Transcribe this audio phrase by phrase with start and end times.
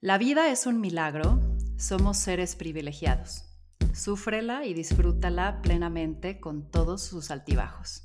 [0.00, 1.40] La vida es un milagro,
[1.76, 3.46] somos seres privilegiados.
[3.92, 8.04] Súfrela y disfrútala plenamente con todos sus altibajos.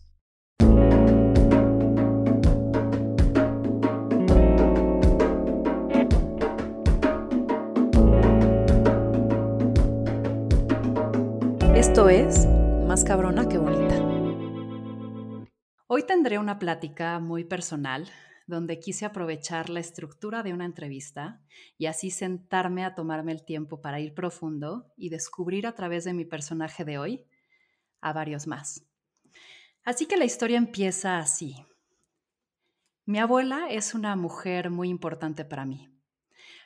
[11.76, 12.48] Esto es
[12.88, 14.00] Más cabrona que bonita.
[15.86, 18.10] Hoy tendré una plática muy personal
[18.48, 21.42] donde quise aprovechar la estructura de una entrevista
[21.78, 26.14] y así sentarme a tomarme el tiempo para ir profundo y descubrir a través de
[26.14, 27.26] mi personaje de hoy
[28.02, 28.86] a varios más.
[29.84, 31.56] Así que la historia empieza así.
[33.06, 35.90] Mi abuela es una mujer muy importante para mí.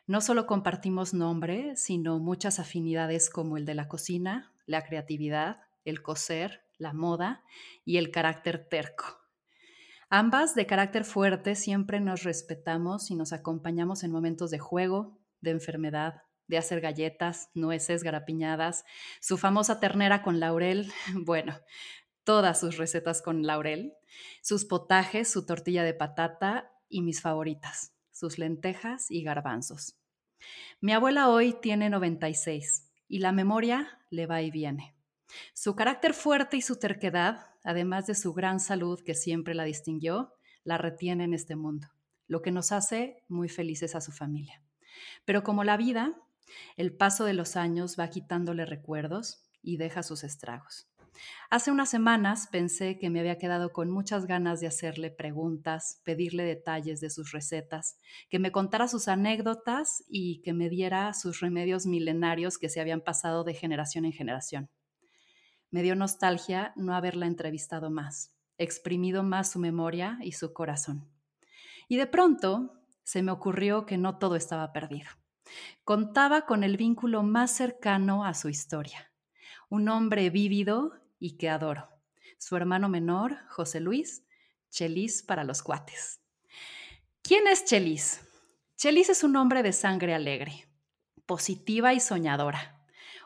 [0.06, 6.02] No solo compartimos nombre, sino muchas afinidades como el de la cocina, la creatividad, el
[6.02, 7.44] coser, la moda
[7.86, 9.27] y el carácter terco.
[10.10, 15.52] Ambas de carácter fuerte siempre nos respetamos y nos acompañamos en momentos de juego, de
[15.52, 18.86] enfermedad, de hacer galletas, nueces, garapiñadas,
[19.20, 21.60] su famosa ternera con laurel, bueno,
[22.24, 23.96] todas sus recetas con laurel,
[24.42, 29.98] sus potajes, su tortilla de patata y mis favoritas, sus lentejas y garbanzos.
[30.80, 34.96] Mi abuela hoy tiene 96 y la memoria le va y viene.
[35.54, 40.34] Su carácter fuerte y su terquedad además de su gran salud que siempre la distinguió,
[40.64, 41.90] la retiene en este mundo,
[42.26, 44.64] lo que nos hace muy felices a su familia.
[45.26, 46.16] Pero como la vida,
[46.78, 50.88] el paso de los años va quitándole recuerdos y deja sus estragos.
[51.50, 56.44] Hace unas semanas pensé que me había quedado con muchas ganas de hacerle preguntas, pedirle
[56.44, 57.98] detalles de sus recetas,
[58.30, 63.02] que me contara sus anécdotas y que me diera sus remedios milenarios que se habían
[63.02, 64.70] pasado de generación en generación.
[65.70, 71.10] Me dio nostalgia no haberla entrevistado más, exprimido más su memoria y su corazón.
[71.88, 72.74] Y de pronto
[73.04, 75.10] se me ocurrió que no todo estaba perdido.
[75.84, 79.12] Contaba con el vínculo más cercano a su historia,
[79.70, 81.90] un hombre vívido y que adoro,
[82.38, 84.24] su hermano menor, José Luis,
[84.70, 86.22] Chelis para los cuates.
[87.22, 88.22] ¿Quién es Chelis?
[88.76, 90.68] Chelis es un hombre de sangre alegre,
[91.26, 92.77] positiva y soñadora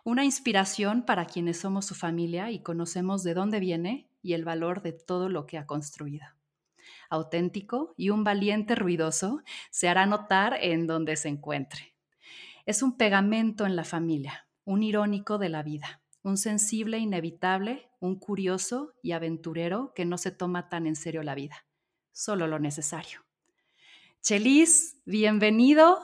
[0.04, 4.82] una inspiración para quienes somos su familia y conocemos de dónde viene y el valor
[4.82, 6.26] de todo lo que ha construido.
[7.10, 11.96] Auténtico y un valiente ruidoso se hará notar en donde se encuentre.
[12.66, 18.18] Es un pegamento en la familia, un irónico de la vida, un sensible inevitable, un
[18.20, 21.66] curioso y aventurero que no se toma tan en serio la vida,
[22.12, 23.22] solo lo necesario.
[24.22, 26.00] Chelis, bienvenido.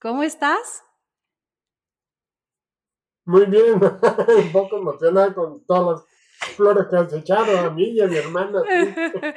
[0.00, 0.82] ¿Cómo estás?
[3.28, 3.74] Muy bien,
[4.42, 6.00] un poco emocionada con todas
[6.40, 8.62] las flores que has echado a mí y a mi hermana.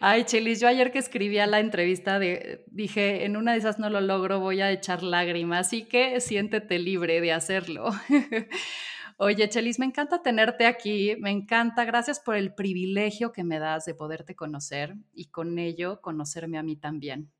[0.00, 3.90] Ay, Chelis, yo ayer que escribía la entrevista de, dije, en una de esas no
[3.90, 7.90] lo logro, voy a echar lágrimas, así que siéntete libre de hacerlo.
[9.18, 13.84] Oye, Chelis, me encanta tenerte aquí, me encanta, gracias por el privilegio que me das
[13.84, 17.30] de poderte conocer y con ello conocerme a mí también.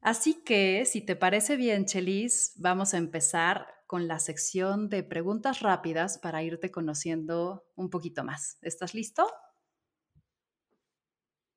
[0.00, 5.60] Así que, si te parece bien, Chelis, vamos a empezar con la sección de preguntas
[5.60, 8.58] rápidas para irte conociendo un poquito más.
[8.62, 9.26] ¿Estás listo?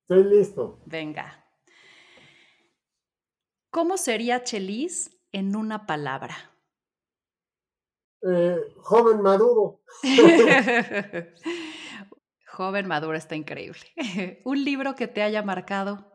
[0.04, 0.80] Estoy listo.
[0.86, 1.46] Venga.
[3.70, 6.36] ¿Cómo sería Chelis en una palabra?
[8.22, 9.82] Eh, joven maduro.
[12.48, 13.82] joven maduro está increíble.
[14.46, 16.11] ¿Un libro que te haya marcado?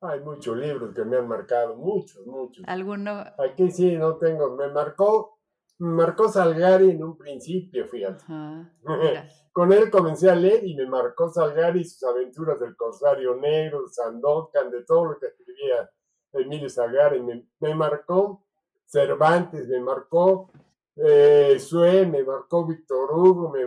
[0.00, 2.64] Hay muchos libros que me han marcado, muchos, muchos.
[2.68, 3.24] ¿Alguno?
[3.38, 4.54] Aquí sí, no tengo.
[4.54, 5.40] Me marcó,
[5.78, 8.24] me marcó Salgari en un principio, fíjate.
[9.52, 13.88] Con él comencé a leer y me marcó Salgari y sus aventuras del Corsario Negro,
[13.88, 15.90] Sandokan, de todo lo que escribía
[16.32, 17.20] Emilio Salgari.
[17.58, 18.44] Me, marcó
[18.86, 20.52] Cervantes, me marcó
[20.94, 23.66] eh, Sue, me marcó Víctor Hugo, me,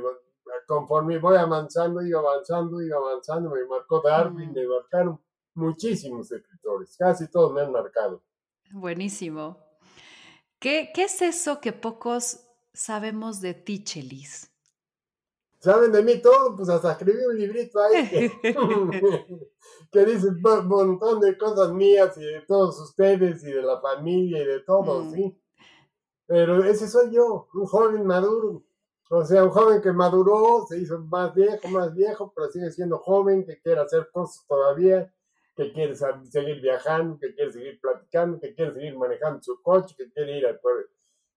[0.66, 5.20] conforme voy avanzando, iba avanzando, iba avanzando, me marcó Darwin, me marcaron
[5.54, 8.24] muchísimos escritores, casi todos me han marcado.
[8.72, 9.58] Buenísimo.
[10.60, 14.52] ¿Qué, qué es eso que pocos sabemos de ti, Chelis?
[15.62, 18.10] Saben de mí todo, pues hasta escribí un librito ahí
[19.92, 24.42] que, dice un montón de cosas mías y de todos ustedes y de la familia
[24.42, 25.14] y de todos, mm.
[25.14, 25.40] ¿sí?
[26.26, 28.64] Pero ese soy yo, un joven maduro.
[29.12, 32.98] O sea, un joven que maduró, se hizo más viejo, más viejo, pero sigue siendo
[32.98, 35.14] joven, que quiere hacer cosas todavía,
[35.56, 40.12] que quiere seguir viajando, que quiere seguir platicando, que quiere seguir manejando su coche, que
[40.12, 40.60] quiere ir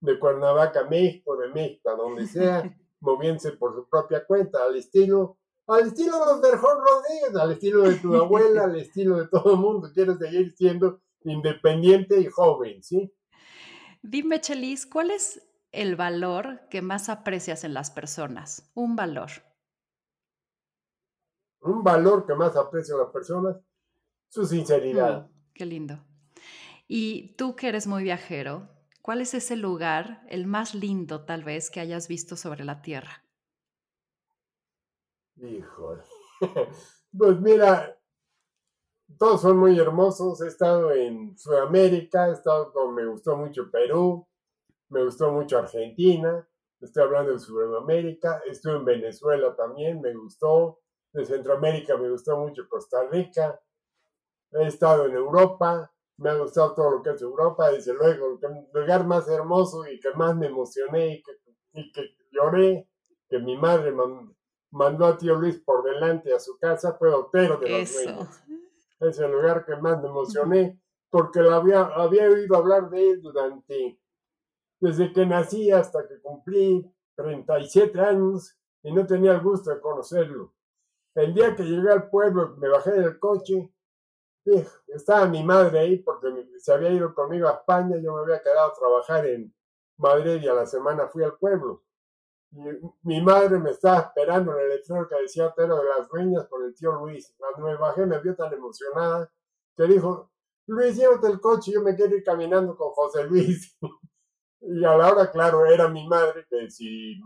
[0.01, 2.63] de Cuernavaca a México, de México a donde sea,
[3.01, 7.83] moviéndose por su propia cuenta, al estilo al estilo de los Berjón Rodríguez, al estilo
[7.83, 9.91] de tu abuela, al estilo de todo el mundo.
[9.95, 13.13] Quieres seguir siendo independiente y joven, ¿sí?
[14.03, 18.71] Dime, Chelis, ¿cuál es el valor que más aprecias en las personas?
[18.75, 19.31] Un valor.
[21.63, 23.57] Un valor que más aprecio en las personas,
[24.35, 25.29] su sinceridad.
[25.29, 26.05] Mm, qué lindo.
[26.89, 28.69] Y tú que eres muy viajero,
[29.01, 33.25] ¿cuál es ese lugar, el más lindo tal vez, que hayas visto sobre la Tierra?
[35.37, 36.03] Híjole.
[37.17, 37.97] Pues mira,
[39.17, 40.41] todos son muy hermosos.
[40.41, 44.27] He estado en Sudamérica, he estado con, me gustó mucho Perú,
[44.89, 46.45] me gustó mucho Argentina,
[46.81, 50.81] estoy hablando de Sudamérica, estuve en Venezuela también, me gustó,
[51.13, 53.61] de Centroamérica me gustó mucho Costa Rica,
[54.55, 58.69] he estado en Europa, me ha gustado todo lo que es Europa, desde luego, el
[58.73, 61.23] lugar más hermoso y que más me emocioné
[61.73, 62.89] y que, lloré,
[63.29, 63.93] que mi madre
[64.71, 68.29] mandó a tío Luis por delante a su casa, fue Otero de los Dueños.
[69.01, 70.81] Es el lugar que más me emocioné,
[71.11, 74.01] porque había, había oído hablar de él durante,
[74.81, 80.55] desde que nací hasta que cumplí 37 años y no tenía el gusto de conocerlo.
[81.15, 83.74] El día que llegué al pueblo, me bajé del coche
[84.89, 88.71] estaba mi madre ahí porque se había ido conmigo a España, yo me había quedado
[88.71, 89.55] a trabajar en
[89.97, 91.83] Madrid y a la semana fui al pueblo.
[93.03, 96.63] Mi madre me estaba esperando en el letrero que decía Otero de las Dueñas con
[96.65, 97.35] el tío Luis.
[97.37, 99.31] Cuando me bajé me vio tan emocionada
[99.77, 100.31] que dijo,
[100.67, 103.77] Luis, llévate el coche, yo me quiero ir caminando con José Luis.
[104.61, 107.21] y a la hora, claro, era mi madre que si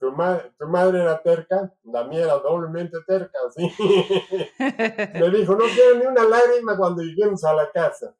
[0.00, 0.16] tu,
[0.58, 3.70] tu madre era terca, la mía era doblemente terca, ¿sí?
[4.58, 8.16] Me dijo, no quiero ni una lágrima cuando lleguemos a la casa.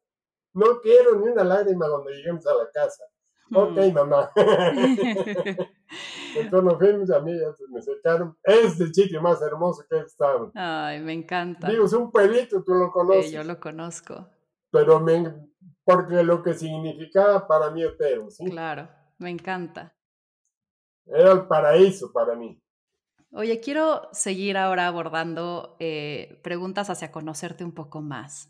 [0.53, 3.03] No quiero ni una lágrima cuando lleguemos a la casa.
[3.53, 3.93] Ok, mm.
[3.93, 4.31] mamá.
[6.35, 7.33] Entonces nos fuimos, a mí
[7.69, 8.37] me secaron.
[8.43, 10.51] Es el sitio más hermoso que he estado.
[10.53, 11.67] Ay, me encanta.
[11.67, 13.25] Digo, es un pueblito, tú lo conoces.
[13.25, 14.27] Sí, yo lo conozco.
[14.71, 15.33] Pero me,
[15.83, 18.45] porque lo que significaba para mí Otero, ¿sí?
[18.45, 18.87] Claro,
[19.17, 19.93] me encanta.
[21.05, 22.61] Era el paraíso para mí.
[23.33, 28.49] Oye, quiero seguir ahora abordando eh, preguntas hacia conocerte un poco más.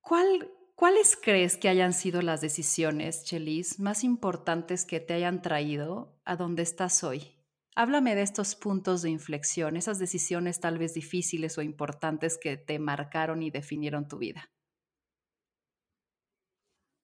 [0.00, 6.14] ¿Cuál, ¿Cuáles crees que hayan sido las decisiones, Chelis, más importantes que te hayan traído
[6.24, 7.34] a donde estás hoy?
[7.74, 12.78] Háblame de estos puntos de inflexión, esas decisiones tal vez difíciles o importantes que te
[12.78, 14.50] marcaron y definieron tu vida.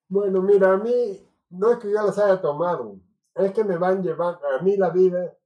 [0.08, 2.98] Bueno, mira, a mí no es que yo las haya tomado,
[3.34, 5.36] es que me van llevando a mí la vida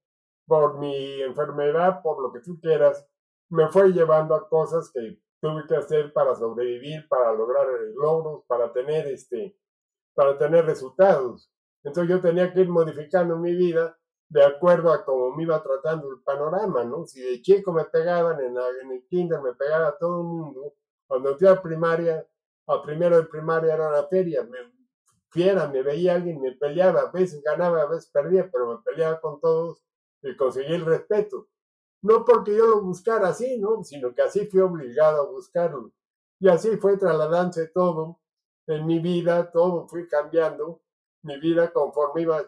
[0.47, 3.07] por mi enfermedad, por lo que tú quieras,
[3.51, 8.73] me fue llevando a cosas que tuve que hacer para sobrevivir, para lograr logros, para
[8.73, 9.57] tener este,
[10.15, 11.51] para tener resultados.
[11.85, 13.97] Entonces yo tenía que ir modificando mi vida
[14.29, 17.07] de acuerdo a cómo me iba tratando el panorama, ¿no?
[17.07, 20.75] Si de chico me pegaban en, el kinder, me pegaba todo el mundo.
[21.07, 22.27] Cuando entré a primaria,
[22.67, 24.59] a primero de primaria era una feria, me
[25.31, 29.21] fiera, me veía alguien, me peleaba, a veces ganaba, a veces perdía, pero me peleaba
[29.21, 29.83] con todos
[30.23, 31.49] y conseguí el respeto.
[32.03, 33.83] No porque yo lo buscara así, ¿no?
[33.85, 35.93] Sino que así fui obligado a buscarlo.
[36.41, 38.21] Y así fue trasladándose todo
[38.67, 40.83] en mi vida, todo fui cambiando
[41.23, 42.47] mi vida conforme iba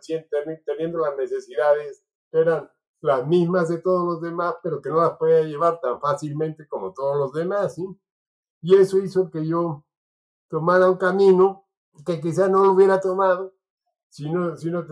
[0.65, 5.43] teniendo las necesidades eran las mismas de todos los demás, pero que no las podía
[5.43, 7.85] llevar tan fácilmente como todos los demás, ¿sí?
[8.63, 9.85] Y eso hizo que yo
[10.49, 11.67] tomara un camino
[12.05, 13.55] que quizás no lo hubiera tomado
[14.11, 14.85] si no, si no,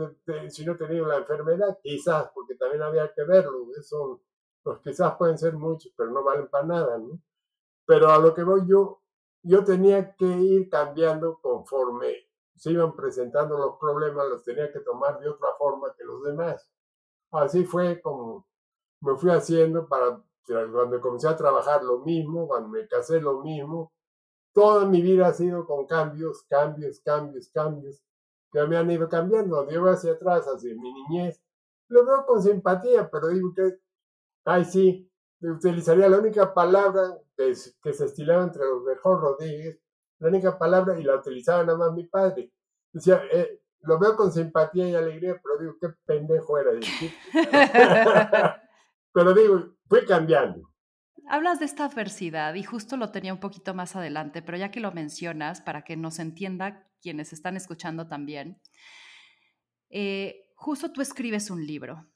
[0.48, 3.66] si no tenía la enfermedad, quizás, porque también había que verlo.
[3.76, 4.22] Eso,
[4.64, 7.20] los quizás pueden ser muchos, pero no valen para nada, ¿no?
[7.84, 9.02] Pero a lo que voy yo,
[9.42, 15.18] yo tenía que ir cambiando conforme se iban presentando los problemas, los tenía que tomar
[15.20, 16.68] de otra forma que los demás.
[17.32, 18.46] Así fue como
[19.00, 23.92] me fui haciendo para cuando comencé a trabajar lo mismo, cuando me casé lo mismo,
[24.52, 28.02] Toda mi vida ha sido con cambios, cambios, cambios, cambios,
[28.50, 29.64] que me han ido cambiando.
[29.66, 31.40] Digo hacia atrás, hacia mi niñez.
[31.88, 33.78] Lo veo con simpatía, pero digo que,
[34.44, 39.80] ay, sí, utilizaría la única palabra que, que se estilaba entre los mejor Rodríguez,
[40.18, 42.52] la única palabra, y la utilizaba nada más mi padre.
[42.92, 46.72] Decía, eh, lo veo con simpatía y alegría, pero digo, qué pendejo era.
[49.12, 50.67] pero digo, fui cambiando.
[51.28, 54.80] Hablas de esta adversidad y justo lo tenía un poquito más adelante, pero ya que
[54.80, 58.60] lo mencionas, para que nos entienda quienes están escuchando también,
[59.90, 62.06] eh, justo tú escribes un libro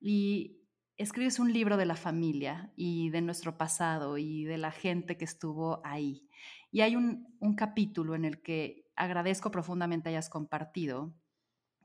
[0.00, 0.60] y
[0.96, 5.24] escribes un libro de la familia y de nuestro pasado y de la gente que
[5.24, 6.28] estuvo ahí.
[6.70, 11.14] Y hay un, capítulo en el que agradezco profundamente hayas compartido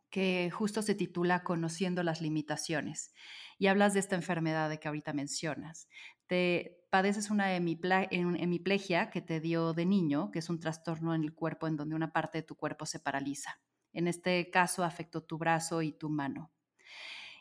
[0.10, 3.13] que justo se titula Conociendo las limitaciones.
[3.58, 5.88] Y hablas de esta enfermedad de que ahorita mencionas.
[6.27, 11.34] Te padeces una hemiplegia que te dio de niño, que es un trastorno en el
[11.34, 13.60] cuerpo en donde una parte de tu cuerpo se paraliza.
[13.94, 16.51] En este caso afectó tu brazo y tu mano.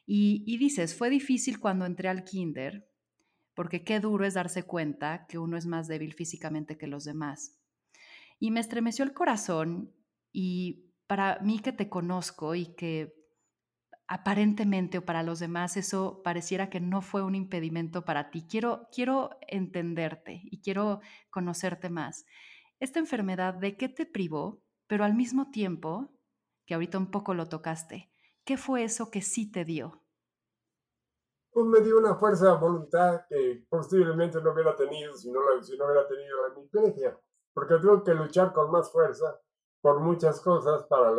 [0.07, 2.89] Y, y dices, fue difícil cuando entré al kinder,
[3.55, 7.61] porque qué duro es darse cuenta que uno es más débil físicamente que los demás.
[8.39, 9.95] Y me estremeció el corazón
[10.33, 13.24] y para mí que te conozco y que
[14.15, 18.47] aparentemente o para los demás eso pareciera que no fue un impedimento para ti.
[18.49, 22.25] Quiero, quiero entenderte y quiero conocerte más.
[22.79, 24.63] Esta enfermedad, ¿de qué te privó?
[24.87, 26.13] Pero al mismo tiempo,
[26.65, 28.09] que ahorita un poco lo tocaste,
[28.45, 30.01] ¿qué fue eso que sí te dio?
[31.51, 35.77] Pues me dio una fuerza de voluntad que posiblemente no hubiera tenido si no, si
[35.77, 37.19] no hubiera tenido la hemiplegia,
[37.53, 39.41] porque tuve que luchar con más fuerza
[39.81, 41.13] por muchas cosas para,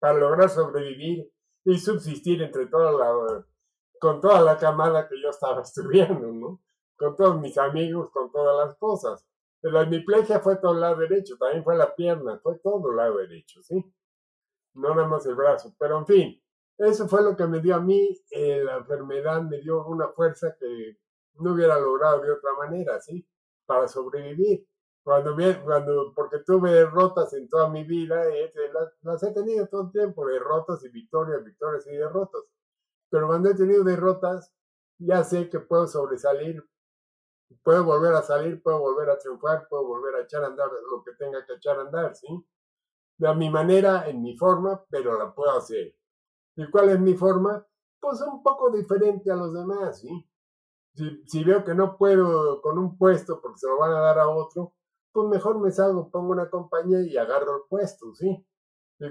[0.00, 1.32] para lograr sobrevivir
[1.64, 3.44] y subsistir entre toda la,
[3.98, 6.62] con toda la camada que yo estaba estudiando, ¿no?
[6.96, 9.26] Con todos mis amigos, con todas las cosas.
[9.62, 13.16] La hemiplegia fue todo el lado derecho, también fue la pierna, fue todo el lado
[13.16, 13.82] derecho, ¿sí?
[14.74, 16.42] No nada más el brazo, pero en fin,
[16.76, 20.54] eso fue lo que me dio a mí, eh, la enfermedad me dio una fuerza
[20.58, 20.98] que
[21.36, 23.26] no hubiera logrado de otra manera, ¿sí?
[23.64, 24.66] Para sobrevivir.
[25.04, 28.24] Cuando, cuando, porque tuve derrotas en toda mi vida,
[29.02, 32.40] las, he tenido todo el tiempo, derrotas y victorias, victorias y derrotas.
[33.10, 34.50] Pero cuando he tenido derrotas,
[34.98, 36.66] ya sé que puedo sobresalir,
[37.62, 41.04] puedo volver a salir, puedo volver a triunfar, puedo volver a echar a andar lo
[41.04, 42.26] que tenga que echar a andar, ¿sí?
[43.18, 45.94] De mi manera, en mi forma, pero la puedo hacer.
[46.56, 47.64] ¿Y cuál es mi forma?
[48.00, 50.26] Pues un poco diferente a los demás, ¿sí?
[50.94, 54.18] Si, si veo que no puedo con un puesto porque se lo van a dar
[54.18, 54.74] a otro,
[55.14, 58.44] pues mejor me salgo, pongo una compañía y agarro el puesto, ¿sí?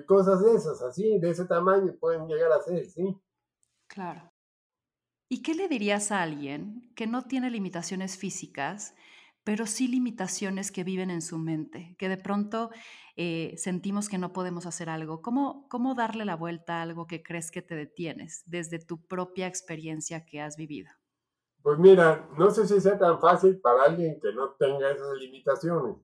[0.05, 3.17] Cosas de esas, así, de ese tamaño pueden llegar a ser, ¿sí?
[3.87, 4.29] Claro.
[5.29, 8.95] ¿Y qué le dirías a alguien que no tiene limitaciones físicas,
[9.45, 12.69] pero sí limitaciones que viven en su mente, que de pronto
[13.15, 15.21] eh, sentimos que no podemos hacer algo?
[15.21, 19.47] ¿Cómo, ¿Cómo darle la vuelta a algo que crees que te detienes desde tu propia
[19.47, 20.91] experiencia que has vivido?
[21.63, 25.95] Pues mira, no sé si sea tan fácil para alguien que no tenga esas limitaciones,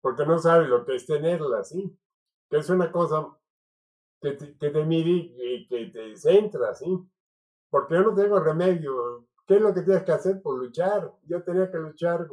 [0.00, 1.98] porque no sabe lo que es tenerlas, ¿sí?
[2.48, 3.26] Que es una cosa
[4.20, 6.86] que te, mide y que te centra, ¿sí?
[7.70, 9.26] Porque yo no tengo remedio.
[9.48, 10.40] ¿Qué es lo que tienes que hacer?
[10.40, 11.12] Por pues luchar.
[11.24, 12.28] Yo tenía que luchar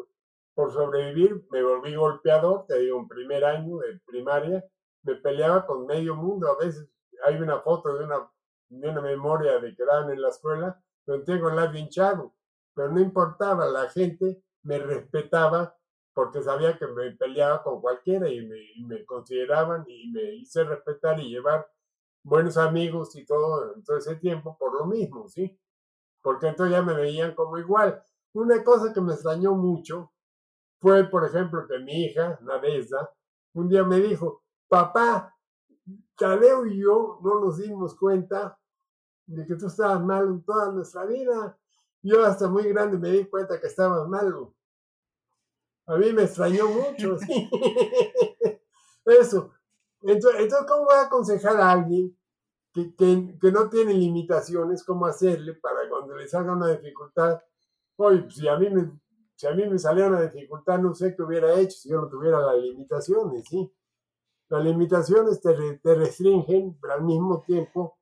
[0.53, 1.43] por sobrevivir.
[1.49, 4.63] Me volví golpeador, te digo, en primer año de primaria.
[5.01, 6.47] Me peleaba con medio mundo.
[6.47, 6.87] A veces
[7.25, 8.31] hay una foto de una,
[8.69, 12.35] de una memoria de que daban en la escuela, donde tengo el labio hinchado
[12.73, 15.75] pero no importaba, la gente me respetaba
[16.13, 21.29] porque sabía que me peleaba con cualquiera y me, consideraban y me hice respetar y
[21.29, 21.67] llevar
[22.23, 25.57] buenos amigos y todo, todo ese tiempo por lo mismo, ¿sí?
[26.21, 28.03] Porque entonces ya me veían como igual.
[28.33, 30.11] Una cosa que me extrañó mucho
[30.79, 33.11] fue, por ejemplo, que mi hija, Nadezda,
[33.53, 35.35] un día me dijo, papá,
[36.17, 38.57] Tadeo y yo no nos dimos cuenta
[39.25, 41.57] de que tú estabas mal en toda nuestra vida.
[42.03, 44.55] Yo hasta muy grande me di cuenta que estaba malo.
[45.86, 47.50] A mí me extrañó mucho, sí.
[49.05, 49.51] Eso.
[50.01, 52.17] Entonces, entonces, ¿cómo voy a aconsejar a alguien
[52.74, 57.39] que, que, no tiene limitaciones, cómo hacerle para cuando le salga una dificultad?
[57.98, 59.00] Oye, pues, si a mí me,
[59.36, 62.10] si a mí me saliera una dificultad, no sé qué hubiera hecho si yo no
[62.10, 63.72] tuviera las limitaciones, ¿sí?
[64.50, 68.00] Las limitaciones te, te restringen, pero al mismo tiempo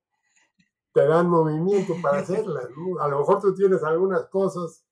[0.94, 2.68] te dan movimiento para hacerlas.
[3.00, 4.86] A lo mejor tú tienes algunas cosas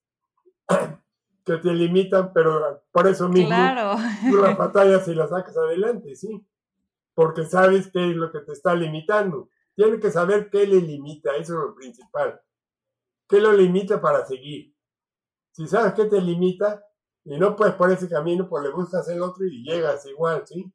[1.46, 3.56] que te limitan, pero por eso mismo
[4.30, 6.46] tú las batallas y las sacas adelante, ¿sí?
[7.14, 9.50] Porque sabes qué es lo que te está limitando.
[9.76, 12.40] Tienes que saber qué le limita, eso es lo principal.
[13.28, 14.74] ¿Qué lo limita para seguir?
[15.52, 16.84] Si sabes qué te limita
[17.26, 20.72] y no puedes por ese camino, pues le buscas el otro y llegas igual, ¿sí?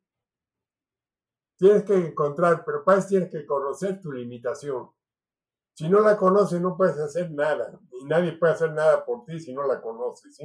[1.57, 4.91] Tienes que encontrar, pero para eso tienes que conocer tu limitación.
[5.75, 7.79] Si no la conoces, no puedes hacer nada.
[7.93, 10.45] Y nadie puede hacer nada por ti si no la conoces, ¿sí?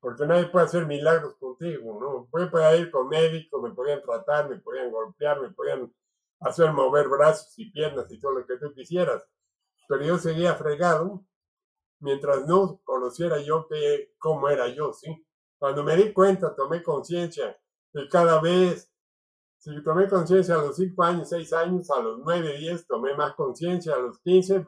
[0.00, 2.28] Porque nadie puede hacer milagros contigo, ¿no?
[2.30, 5.92] Puede, ir con médicos, me podían tratar, me podían golpear, me podían
[6.40, 9.26] hacer mover brazos y piernas y todo lo que tú quisieras.
[9.88, 11.24] Pero yo seguía fregado
[12.00, 15.26] mientras no conociera yo que, cómo era yo, ¿sí?
[15.58, 17.58] Cuando me di cuenta, tomé conciencia
[17.92, 18.92] de cada vez
[19.74, 23.34] si tomé conciencia a los 5 años, 6 años, a los 9, 10 tomé más
[23.34, 24.64] conciencia, a los 15,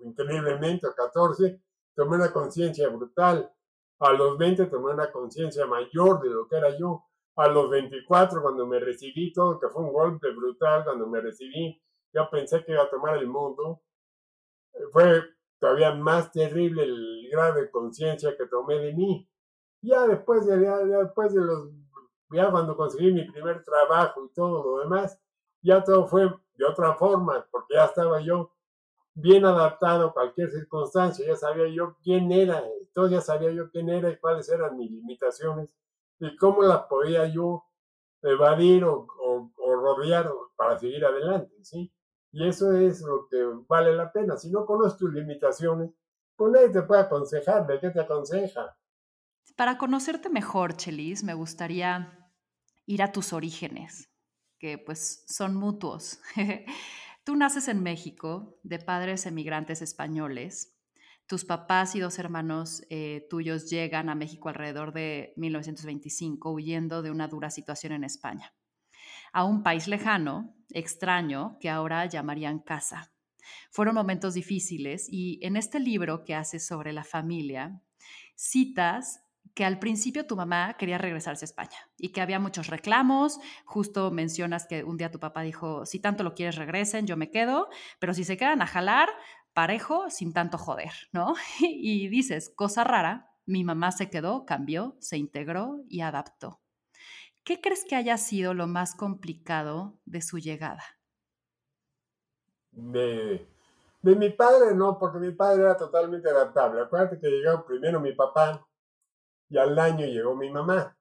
[0.00, 1.62] increíblemente, a 14,
[1.94, 3.52] tomé una conciencia brutal.
[4.00, 7.04] A los 20 tomé una conciencia mayor de lo que era yo.
[7.36, 11.80] A los 24, cuando me recibí todo, que fue un golpe brutal, cuando me recibí,
[12.12, 13.82] yo pensé que iba a tomar el mundo.
[14.92, 15.22] Fue
[15.60, 19.28] todavía más terrible el grado de conciencia que tomé de mí.
[19.80, 21.70] Ya después de, ya después de los,
[22.30, 25.18] ya cuando conseguí mi primer trabajo y todo lo demás,
[25.62, 28.52] ya todo fue de otra forma, porque ya estaba yo
[29.14, 33.88] bien adaptado a cualquier circunstancia, ya sabía yo quién era, entonces ya sabía yo quién
[33.88, 35.68] era y cuáles eran mis limitaciones
[36.20, 37.64] y cómo las podía yo
[38.22, 41.92] evadir o, o, rodear para seguir adelante, ¿sí?
[42.32, 44.36] Y eso es lo que vale la pena.
[44.36, 45.90] Si no conoces tus limitaciones,
[46.36, 47.66] pues nadie te puede aconsejar.
[47.66, 48.76] ¿De qué te aconseja?
[49.56, 52.17] Para conocerte mejor, Chelis, me gustaría
[52.88, 54.10] ir a tus orígenes,
[54.58, 56.20] que pues son mutuos.
[57.24, 60.74] Tú naces en México de padres emigrantes españoles.
[61.26, 67.10] Tus papás y dos hermanos eh, tuyos llegan a México alrededor de 1925 huyendo de
[67.10, 68.54] una dura situación en España,
[69.34, 73.12] a un país lejano, extraño, que ahora llamarían casa.
[73.70, 77.82] Fueron momentos difíciles y en este libro que haces sobre la familia,
[78.34, 79.27] citas
[79.58, 83.40] que al principio tu mamá quería regresarse a España y que había muchos reclamos.
[83.64, 87.32] Justo mencionas que un día tu papá dijo, si tanto lo quieres regresen, yo me
[87.32, 89.08] quedo, pero si se quedan a jalar,
[89.54, 91.34] parejo, sin tanto joder, ¿no?
[91.60, 96.60] Y dices, cosa rara, mi mamá se quedó, cambió, se integró y adaptó.
[97.42, 100.84] ¿Qué crees que haya sido lo más complicado de su llegada?
[102.70, 103.44] De,
[104.02, 106.80] de mi padre no, porque mi padre era totalmente adaptable.
[106.80, 108.67] Acuérdate que llegó primero mi papá,
[109.48, 110.96] y al año llegó mi mamá.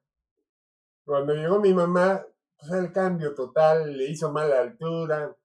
[1.05, 2.25] Cuando llegó mi mamá,
[2.57, 5.35] pues el cambio total, le hizo mala altura,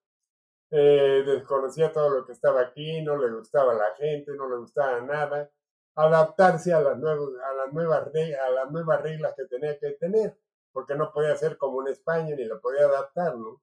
[0.71, 5.00] eh, desconocía todo lo que estaba aquí, no le gustaba la gente, no le gustaba
[5.02, 5.50] nada,
[5.94, 10.38] adaptarse a las, nuevas, a las, nuevas, a las nuevas reglas que tenía que tener,
[10.73, 13.61] porque no podía ser como en España ni lo podía adaptar, ¿no?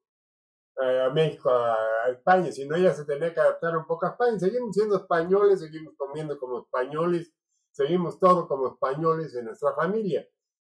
[0.79, 4.39] a México, a, España, sino ella se tenía que adaptar un poco a España.
[4.39, 7.33] Seguimos siendo españoles, seguimos comiendo como españoles,
[7.71, 10.27] seguimos todo como españoles en nuestra familia,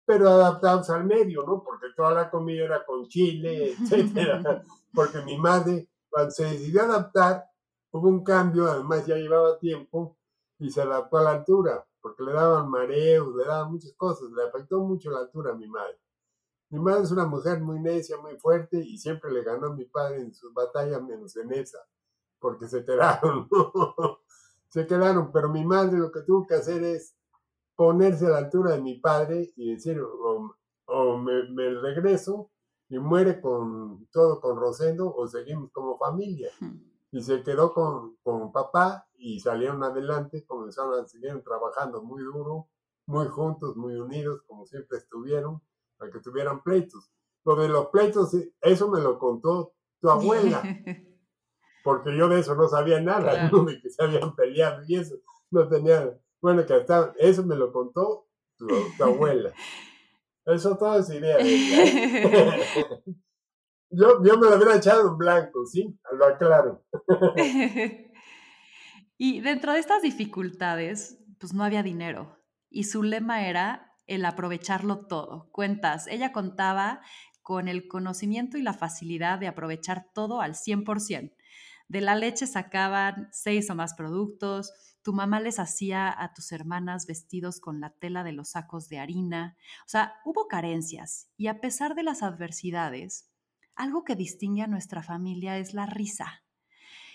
[0.05, 1.63] pero adaptados al medio, ¿no?
[1.63, 4.63] Porque toda la comida era con chile, etcétera.
[4.93, 7.45] Porque mi madre, cuando se decidió adaptar,
[7.93, 10.17] hubo un cambio, además ya llevaba tiempo
[10.59, 14.43] y se adaptó a la altura, porque le daban mareos, le daban muchas cosas, le
[14.43, 15.99] afectó mucho la altura a mi madre.
[16.71, 19.87] Mi madre es una mujer muy necia, muy fuerte y siempre le ganó a mi
[19.87, 21.79] padre en sus batallas menos en esa,
[22.39, 23.49] porque se quedaron.
[24.71, 27.17] se quedaron, pero mi madre lo que tuvo que hacer es
[27.77, 32.51] ponerse a la altura de mi padre y decir, o, me, regreso
[32.89, 36.51] y muere con todo con Rosendo o seguimos como familia.
[37.13, 42.69] Y se quedó con, con papá y salieron adelante, comenzaron a seguir trabajando muy duro,
[43.07, 45.61] muy juntos, muy unidos, como siempre estuvieron,
[45.97, 47.11] para que tuvieran pleitos.
[47.45, 50.63] Lo de los pleitos, eso me lo contó tu abuela.
[51.83, 55.17] porque yo de eso no sabía nada, de que se habían peleado y eso,
[55.51, 58.69] no tenía, bueno, que hasta eso me lo contó tu,
[59.03, 59.53] abuela.
[60.47, 61.37] Eso todo es idea.
[61.41, 62.61] ¿eh?
[63.91, 65.99] yo, yo me lo hubiera echado en blanco, ¿sí?
[66.13, 66.85] Lo aclaro.
[69.19, 72.39] y dentro de estas dificultades, pues no había dinero.
[72.69, 75.49] Y su lema era el aprovecharlo todo.
[75.53, 77.01] Cuentas, ella contaba
[77.43, 81.33] con el conocimiento y la facilidad de aprovechar todo al 100%.
[81.91, 84.73] De la leche sacaban seis o más productos,
[85.03, 89.01] tu mamá les hacía a tus hermanas vestidos con la tela de los sacos de
[89.01, 89.57] harina.
[89.87, 93.29] O sea, hubo carencias y a pesar de las adversidades,
[93.75, 96.45] algo que distingue a nuestra familia es la risa.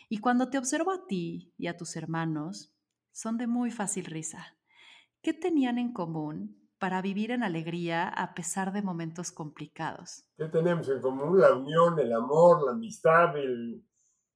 [0.10, 2.76] Y cuando te observo a ti y a tus hermanos,
[3.14, 4.58] son de muy fácil risa.
[5.22, 10.26] ¿Qué tenían en común para vivir en alegría a pesar de momentos complicados?
[10.36, 11.40] ¿Qué tenemos en común?
[11.40, 13.82] La unión, el amor, la amistad, el,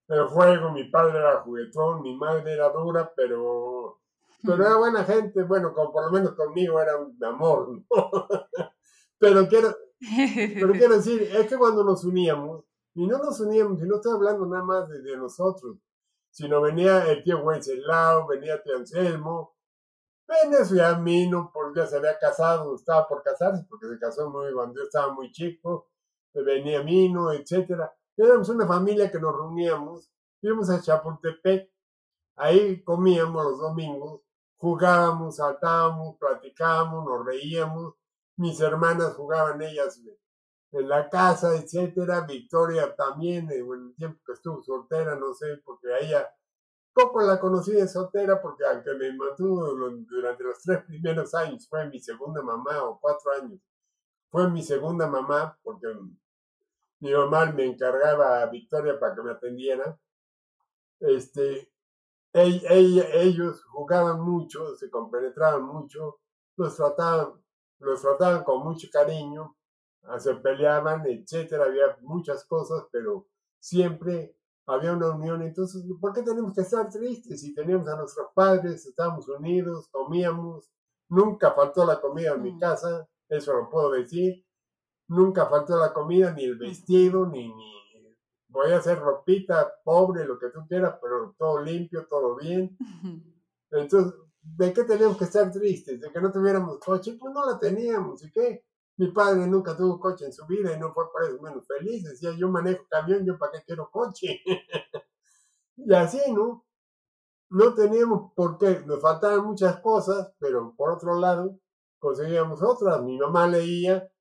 [0.09, 4.01] el juego, mi padre era juguetón, mi madre era dura, pero,
[4.43, 7.83] pero era buena gente, bueno, como por lo menos conmigo era un amor,
[9.19, 13.85] pero quiero, pero quiero decir, es que cuando nos uníamos, y no nos uníamos, y
[13.85, 15.77] no estoy hablando nada más de, nosotros,
[16.31, 19.55] sino venía el tío Wenceslao, venía tío Anselmo,
[20.27, 24.51] venía su Mino, porque ya se había casado, estaba por casarse, porque se casó muy
[24.53, 25.89] cuando yo estaba muy chico,
[26.33, 27.93] venía Mino, etcétera
[28.25, 31.71] éramos una familia que nos reuníamos, íbamos a Chapultepec,
[32.35, 34.21] ahí comíamos los domingos,
[34.57, 37.95] jugábamos, saltábamos, platicábamos, nos reíamos,
[38.37, 40.01] mis hermanas jugaban ellas
[40.71, 45.93] en la casa, etcétera, Victoria también, en el tiempo que estuvo soltera, no sé, porque
[45.93, 46.29] a ella
[46.93, 51.87] poco la conocí de soltera, porque aunque me mantuvo durante los tres primeros años, fue
[51.89, 53.59] mi segunda mamá, o cuatro años,
[54.29, 55.87] fue mi segunda mamá, porque
[56.99, 59.99] mi mamá me encargaba a Victoria para que me atendiera.
[60.99, 61.71] Este,
[62.33, 66.19] ellos jugaban mucho, se compenetraban mucho,
[66.57, 67.41] los trataban,
[67.79, 69.55] los trataban con mucho cariño,
[70.17, 73.27] se peleaban, etcétera, había muchas cosas, pero
[73.59, 74.35] siempre
[74.65, 75.41] había una unión.
[75.41, 77.41] Entonces, ¿por qué tenemos que estar tristes?
[77.41, 80.69] Si teníamos a nuestros padres, estábamos unidos, comíamos,
[81.09, 82.59] nunca faltó la comida en mi mm.
[82.59, 84.45] casa, eso lo puedo decir.
[85.09, 87.79] Nunca faltó la comida, ni el vestido, ni, ni
[88.49, 92.75] voy a hacer ropita, pobre, lo que tú quieras, pero todo limpio, todo bien.
[93.71, 96.01] Entonces, ¿de qué teníamos que estar tristes?
[96.01, 97.17] ¿De que no tuviéramos coche?
[97.19, 98.65] Pues no la teníamos, ¿y qué?
[98.97, 102.03] Mi padre nunca tuvo coche en su vida y no fue por eso menos feliz.
[102.03, 104.41] Decía, yo manejo camión, yo para qué quiero coche.
[105.77, 106.65] y así, ¿no?
[107.51, 111.59] No teníamos por qué, nos faltaban muchas cosas, pero por otro lado,
[111.97, 113.01] conseguíamos otras.
[113.01, 114.11] Mi mamá leía,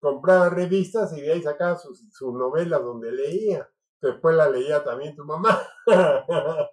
[0.00, 3.68] compraba revistas y de ahí sacaba sus, novelas donde leía.
[4.00, 5.60] Después la leía también tu mamá.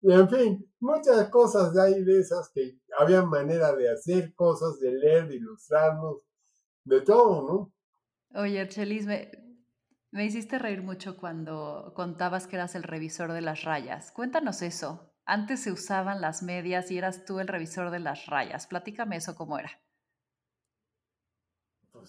[0.00, 4.80] y en fin, muchas cosas de ahí de esas que había manera de hacer cosas,
[4.80, 6.22] de leer, de ilustrarnos,
[6.84, 7.42] de todo,
[8.32, 8.40] ¿no?
[8.40, 9.30] Oye, Chelis, me,
[10.10, 14.12] me hiciste reír mucho cuando contabas que eras el revisor de las rayas.
[14.12, 15.12] Cuéntanos eso.
[15.24, 18.66] Antes se usaban las medias y eras tú el revisor de las rayas.
[18.66, 19.70] Platícame eso cómo era.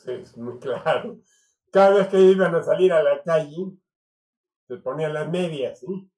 [0.05, 1.19] Es muy claro.
[1.71, 3.71] Cada vez que iban a salir a la calle,
[4.67, 6.09] se ponían las medias, ¿sí?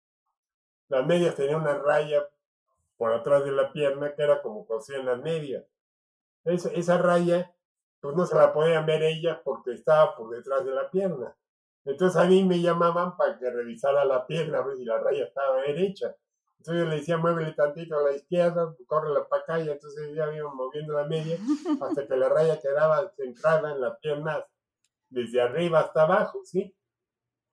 [0.88, 2.28] Las medias tenían una raya
[2.98, 5.66] por atrás de la pierna que era como cosían las medias.
[6.44, 7.54] Esa, esa raya,
[8.00, 11.36] pues no se la podían ver ellas porque estaba por detrás de la pierna.
[11.86, 15.26] Entonces a mí me llamaban para que revisara la pierna a ver si la raya
[15.26, 16.16] estaba derecha.
[16.66, 20.34] Entonces yo le decía, muévele tantito a la izquierda, córrela para acá, y entonces ya
[20.34, 21.38] iba moviendo la media
[21.82, 24.44] hasta que la raya quedaba centrada en la pierna
[25.08, 26.76] desde arriba hasta abajo, ¿sí?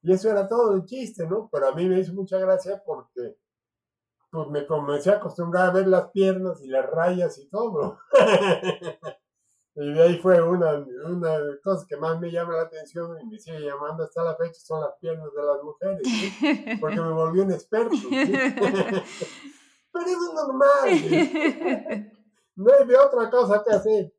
[0.01, 1.51] Y eso era todo el chiste, ¿no?
[1.53, 3.37] Pero a mí me hizo mucha gracia porque
[4.31, 7.99] pues me comencé a acostumbrar a ver las piernas y las rayas y todo.
[9.75, 13.39] Y de ahí fue una, una cosa que más me llama la atención y me
[13.39, 17.53] sigue llamando hasta la fecha, son las piernas de las mujeres, porque me volví un
[17.53, 17.97] experto.
[19.93, 22.13] Pero eso es normal.
[22.55, 24.15] No hay de otra cosa que hacer.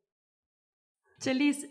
[1.20, 1.68] Chelis,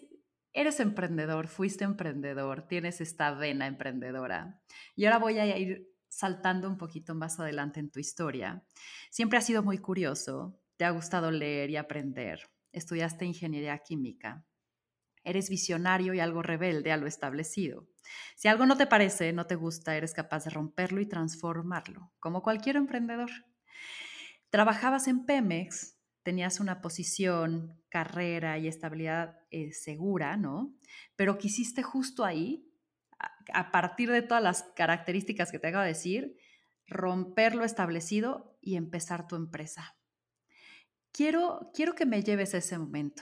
[0.53, 4.61] eres emprendedor, fuiste emprendedor, tienes esta vena emprendedora.
[4.95, 8.65] Y ahora voy a ir saltando un poquito más adelante en tu historia.
[9.11, 14.45] Siempre has sido muy curioso, te ha gustado leer y aprender estudiaste ingeniería química.
[15.23, 17.87] Eres visionario y algo rebelde a lo establecido.
[18.35, 22.41] Si algo no te parece, no te gusta, eres capaz de romperlo y transformarlo, como
[22.41, 23.29] cualquier emprendedor.
[24.49, 30.75] Trabajabas en Pemex, tenías una posición, carrera y estabilidad eh, segura, ¿no?
[31.15, 32.69] Pero quisiste justo ahí,
[33.53, 36.37] a partir de todas las características que te acabo de decir,
[36.87, 39.95] romper lo establecido y empezar tu empresa.
[41.13, 43.21] Quiero, quiero que me lleves a ese momento.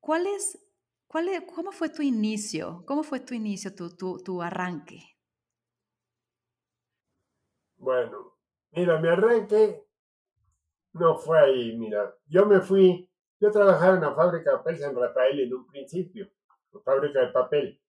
[0.00, 0.58] ¿Cuál es,
[1.06, 2.82] cuál ¿Cómo fue tu inicio?
[2.86, 5.02] ¿Cómo fue tu inicio, tu, tu, tu arranque?
[7.76, 8.38] Bueno,
[8.70, 9.86] mira, mi arranque
[10.94, 12.16] no fue ahí, mira.
[12.26, 13.06] Yo me fui,
[13.38, 16.26] yo trabajaba en la fábrica de papel San Rafael en un principio,
[16.82, 17.82] fábrica de papel.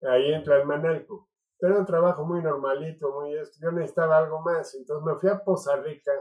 [0.00, 1.28] Ahí entra el Manalco.
[1.60, 3.36] Era un trabajo muy normalito, muy...
[3.60, 6.12] Yo necesitaba algo más, entonces me fui a Poza Rica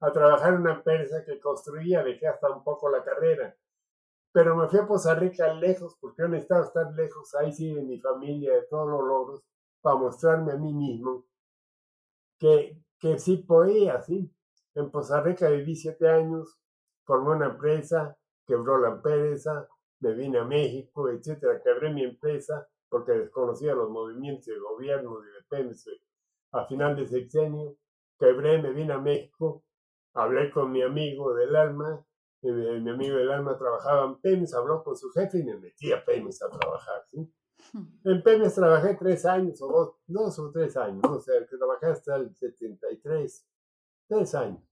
[0.00, 3.54] a trabajar en una empresa que construía, dejé hasta un poco la carrera.
[4.32, 7.82] Pero me fui a Poza Rica lejos, porque yo necesitaba estar lejos, ahí sí, de
[7.82, 9.42] mi familia, de todos los logros,
[9.80, 11.24] para mostrarme a mí mismo
[12.38, 14.32] que, que sí podía, sí.
[14.74, 16.58] En Poza Rica viví siete años,
[17.04, 19.68] formé una empresa, quebró la empresa,
[20.00, 25.38] me vine a México, etcétera, quebré mi empresa porque desconocía los movimientos de gobierno de
[26.52, 27.76] a final de sexenio,
[28.18, 29.64] quebré, me vine a México,
[30.14, 32.04] hablé con mi amigo del alma,
[32.42, 36.04] mi amigo del alma trabajaba en PEMES, habló con su jefe y me metí a
[36.04, 37.32] PEMES a trabajar, ¿sí?
[38.04, 41.86] En PEMES trabajé tres años, o dos, dos o tres años, no sé, que trabajé
[41.86, 43.46] hasta el 73,
[44.08, 44.62] tres años.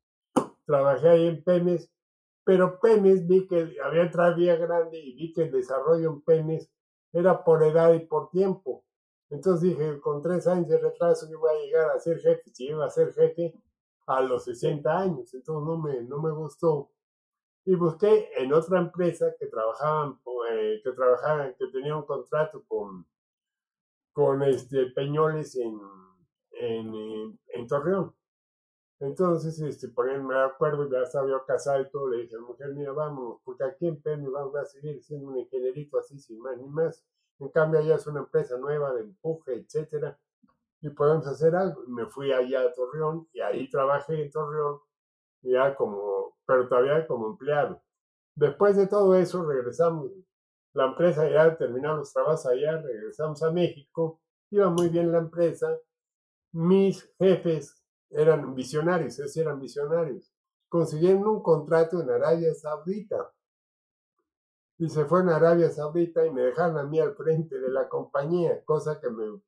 [0.65, 1.91] Trabajé ahí en PEMES,
[2.45, 6.71] pero PEMES vi que había entrado Vía Grande y vi que el desarrollo en PEMES
[7.13, 8.85] era por edad y por tiempo.
[9.31, 12.51] Entonces dije, con tres años de retraso yo voy a llegar a ser jefe.
[12.53, 13.55] Si iba a ser jefe,
[14.07, 16.91] a los 60 años, entonces no me, no me gustó.
[17.65, 23.05] Y busqué en otra empresa que trabajaban, eh, que trabajaban, que tenía un contrato con,
[24.13, 25.81] con este Peñoles en,
[26.53, 28.15] en, en, Torreón.
[29.01, 32.39] Entonces, este, por ahí me acuerdo, ya estaba yo casado y todo, le dije a
[32.39, 36.19] la mujer, mira, vamos, porque aquí en Peño vamos a seguir siendo un ingenierito así,
[36.19, 37.05] sin más ni más.
[37.41, 40.19] En cambio, allá es una empresa nueva de empuje, etcétera,
[40.87, 41.83] y podemos hacer algo.
[41.89, 44.79] Me fui allá a Torreón y ahí trabajé en Torreón,
[45.43, 47.83] ya como, pero todavía como empleado.
[48.37, 50.13] Después de todo eso, regresamos.
[50.75, 54.21] La empresa ya terminó los trabajos allá, regresamos a México,
[54.51, 55.77] iba muy bien la empresa.
[56.53, 60.33] Mis jefes eran visionarios, ellos eran visionarios.
[60.69, 63.33] Consiguieron un contrato en Arabia Saudita
[64.79, 67.89] y se fue a Arabia Saudita y me dejaron a mí al frente de la
[67.89, 69.41] compañía, cosa que me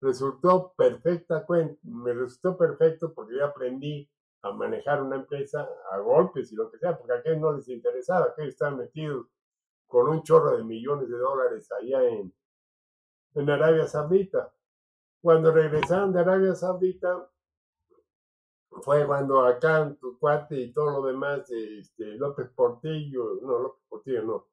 [0.00, 1.46] resultó perfecta,
[1.82, 4.08] me resultó perfecto porque yo aprendí
[4.42, 7.68] a manejar una empresa a golpes y lo que sea, porque a aquellos no les
[7.68, 9.26] interesaba, aquellos estaban metidos
[9.86, 12.32] con un chorro de millones de dólares allá en,
[13.34, 14.52] en Arabia Saudita.
[15.20, 17.28] Cuando regresaron de Arabia Saudita,
[18.82, 24.22] fue cuando acá tu cuate y todo lo demás, este, López Portillo, no, López Portillo
[24.22, 24.46] no,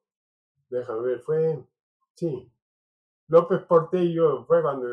[0.68, 1.64] déjame ver, fue,
[2.14, 2.52] sí,
[3.28, 4.86] López Portillo fue cuando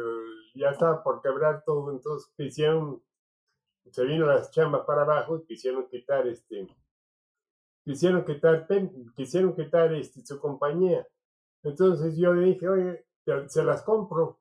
[0.56, 3.04] ya estaba por quebrar todo, entonces quisieron,
[3.92, 6.68] se vino las chambas para abajo y quisieron quitar este,
[7.84, 8.68] quisieron quitar,
[9.16, 11.08] quisieron quitar este, su compañía.
[11.64, 13.06] Entonces yo le dije, oye,
[13.48, 14.40] se las compro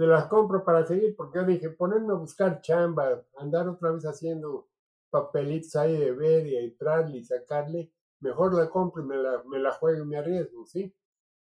[0.00, 4.06] se las compro para seguir, porque yo dije, ponerme a buscar chamba, andar otra vez
[4.06, 4.66] haciendo
[5.10, 9.58] papelitos ahí de ver y entrarle y sacarle, mejor la compro y me la, me
[9.58, 10.96] la juego y me arriesgo, ¿sí?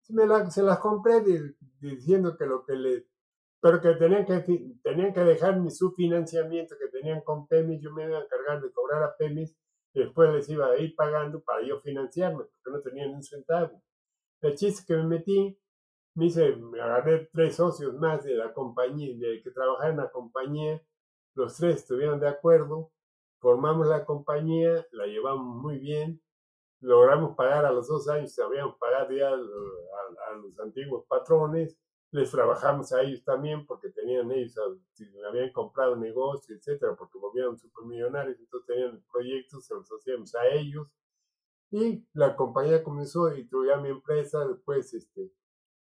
[0.09, 1.23] Me la, se las compré
[1.79, 3.07] diciendo que lo que le...
[3.67, 8.05] Pero que tenían que, tenían que dejar mi subfinanciamiento que tenían con PEMIS, yo me
[8.05, 9.57] iba a encargar de cobrar a PEMIS
[9.93, 13.83] y después les iba a ir pagando para yo financiarme, porque no tenían un centavo.
[14.41, 15.59] El chiste que me metí,
[16.15, 20.13] me hice, me agarré tres socios más de la compañía, de que trabajaban en la
[20.13, 20.81] compañía,
[21.35, 22.93] los tres estuvieron de acuerdo,
[23.41, 26.23] formamos la compañía, la llevamos muy bien,
[26.83, 31.77] logramos pagar a los dos años, habíamos pagado ya a, los antiguos patrones,
[32.13, 34.57] les trabajamos a ellos también porque tenían ellos,
[35.29, 40.89] habían comprado negocios, etcétera, porque volvieron supermillonarios, entonces tenían proyectos, se los hacíamos a ellos.
[41.71, 45.33] Y la compañía comenzó y a mi empresa, después este,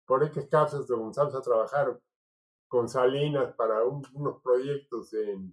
[0.07, 2.01] por X casos comenzamos a trabajar
[2.69, 5.53] con Salinas para unos proyectos en,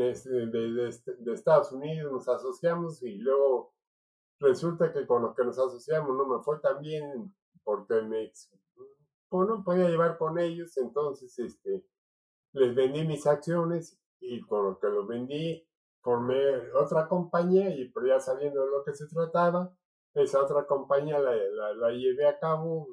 [0.00, 0.88] este, de,
[1.32, 3.74] Estados Unidos, nos asociamos y luego
[4.40, 8.32] resulta que con los que nos asociamos no me fue tan bien porque me
[9.30, 11.84] no podía llevar con ellos, entonces este,
[12.52, 15.66] les vendí mis acciones y con lo que los vendí
[16.00, 19.74] formé otra compañía y pero ya sabiendo de lo que se trataba,
[20.14, 21.34] esa otra compañía la,
[21.74, 22.88] la llevé a cabo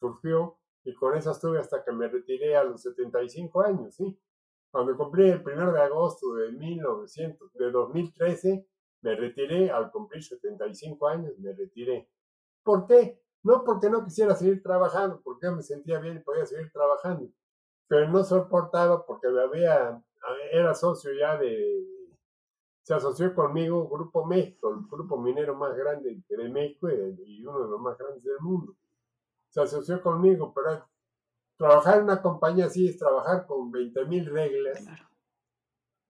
[0.00, 4.18] surgió y con esa estuve hasta que me retiré a los 75 años, ¿sí?
[4.70, 8.66] Cuando cumplí el 1 de agosto de 1900, de 2013,
[9.02, 12.08] me retiré, al cumplir 75 años, me retiré.
[12.62, 13.20] ¿Por qué?
[13.42, 17.28] No porque no quisiera seguir trabajando, porque me sentía bien y podía seguir trabajando,
[17.86, 20.02] pero no soportaba porque me había,
[20.52, 21.84] era socio ya de,
[22.82, 27.70] se asoció conmigo Grupo México, el grupo minero más grande de México y uno de
[27.70, 28.74] los más grandes del mundo
[29.50, 30.88] se asoció conmigo, pero
[31.56, 34.84] trabajar en una compañía así es trabajar con 20 mil reglas.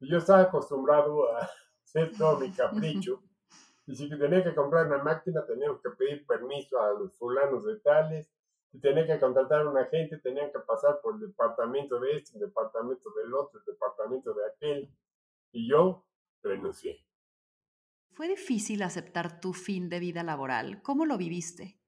[0.01, 1.49] Y yo estaba acostumbrado a
[1.85, 3.23] hacer todo mi capricho.
[3.89, 7.77] Y si tenía que comprar una máquina, teníamos que pedir permiso a los fulanos de
[7.81, 8.31] tales.
[8.71, 12.37] Si tenía que contratar a un agente, tenían que pasar por el departamento de este,
[12.37, 14.95] el departamento del otro, el departamento de aquel.
[15.53, 16.05] Y yo
[16.43, 17.03] renuncié.
[18.11, 20.83] ¿Fue difícil aceptar tu fin de vida laboral?
[20.83, 21.81] ¿Cómo lo viviste?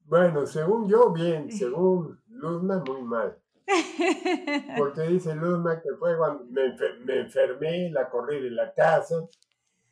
[0.00, 3.42] Bueno, según yo, bien, según Luzma, muy mal.
[4.78, 9.26] Porque dice Luzma que fue cuando me, enfermé, la corrí de la casa.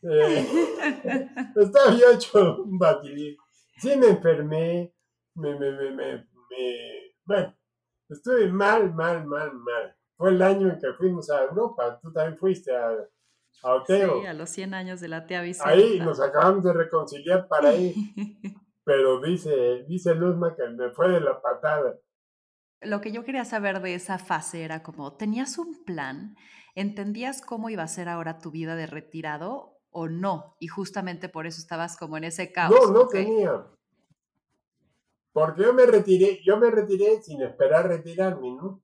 [0.03, 0.47] Eh,
[1.57, 3.43] estaba yo hecho un batidito.
[3.79, 4.93] Sí me enfermé,
[5.35, 6.27] me, me, me, me,
[7.25, 7.57] bueno,
[8.09, 9.97] estuve mal, mal, mal, mal.
[10.17, 12.91] Fue el año en que fuimos a Europa, tú también fuiste a,
[13.63, 14.21] a Oteo.
[14.21, 15.71] Sí, a los 100 años de la tía Vicenta.
[15.71, 17.95] Ahí nos acabamos de reconciliar para ir.
[18.85, 21.99] pero dice, dice Luzma que me fue de la patada.
[22.85, 26.37] Lo que yo quería saber de esa fase era como, ¿tenías un plan?
[26.75, 30.57] ¿Entendías cómo iba a ser ahora tu vida de retirado o no?
[30.59, 32.75] Y justamente por eso estabas como en ese caos.
[32.75, 33.67] No, no tenía.
[35.33, 38.83] Porque yo me retiré, yo me retiré sin esperar retirarme, ¿no?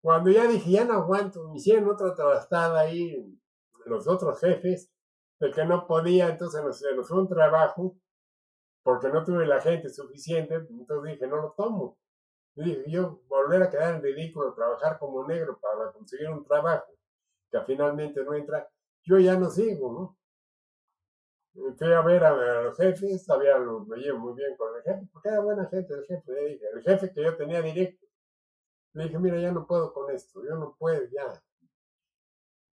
[0.00, 3.38] Cuando ya dije, ya no aguanto, me hicieron otra trastada ahí
[3.86, 4.92] los otros jefes,
[5.40, 7.96] el que no podía, entonces nos, nos fue un trabajo
[8.82, 11.98] porque no tuve la gente suficiente, entonces dije, no lo tomo.
[12.64, 16.92] Dije, yo volver a quedar en ridículo, trabajar como negro para conseguir un trabajo
[17.50, 18.68] que finalmente no entra,
[19.04, 20.18] yo ya no sigo, ¿no?
[21.76, 25.28] fui a ver a, los jefes, había, me llevo muy bien con el jefe, porque
[25.28, 28.06] era buena gente el jefe, el jefe que yo tenía directo.
[28.92, 31.42] Le dije, mira, ya no puedo con esto, yo no puedo, ya.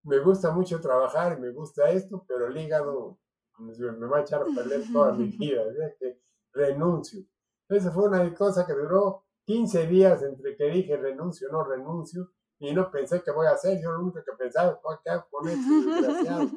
[0.04, 3.18] Me gusta mucho trabajar y me gusta esto, pero el hígado
[3.56, 5.62] pues, me va a echar a perder toda mi vida,
[5.98, 6.20] que
[6.52, 7.24] renuncio.
[7.68, 12.72] Esa fue una cosa que duró 15 días entre que dije renuncio, no renuncio, y
[12.72, 15.60] no pensé que voy a hacer, yo lo único que pensaba, ¿qué hago con esto?
[16.00, 16.50] Desgraciado.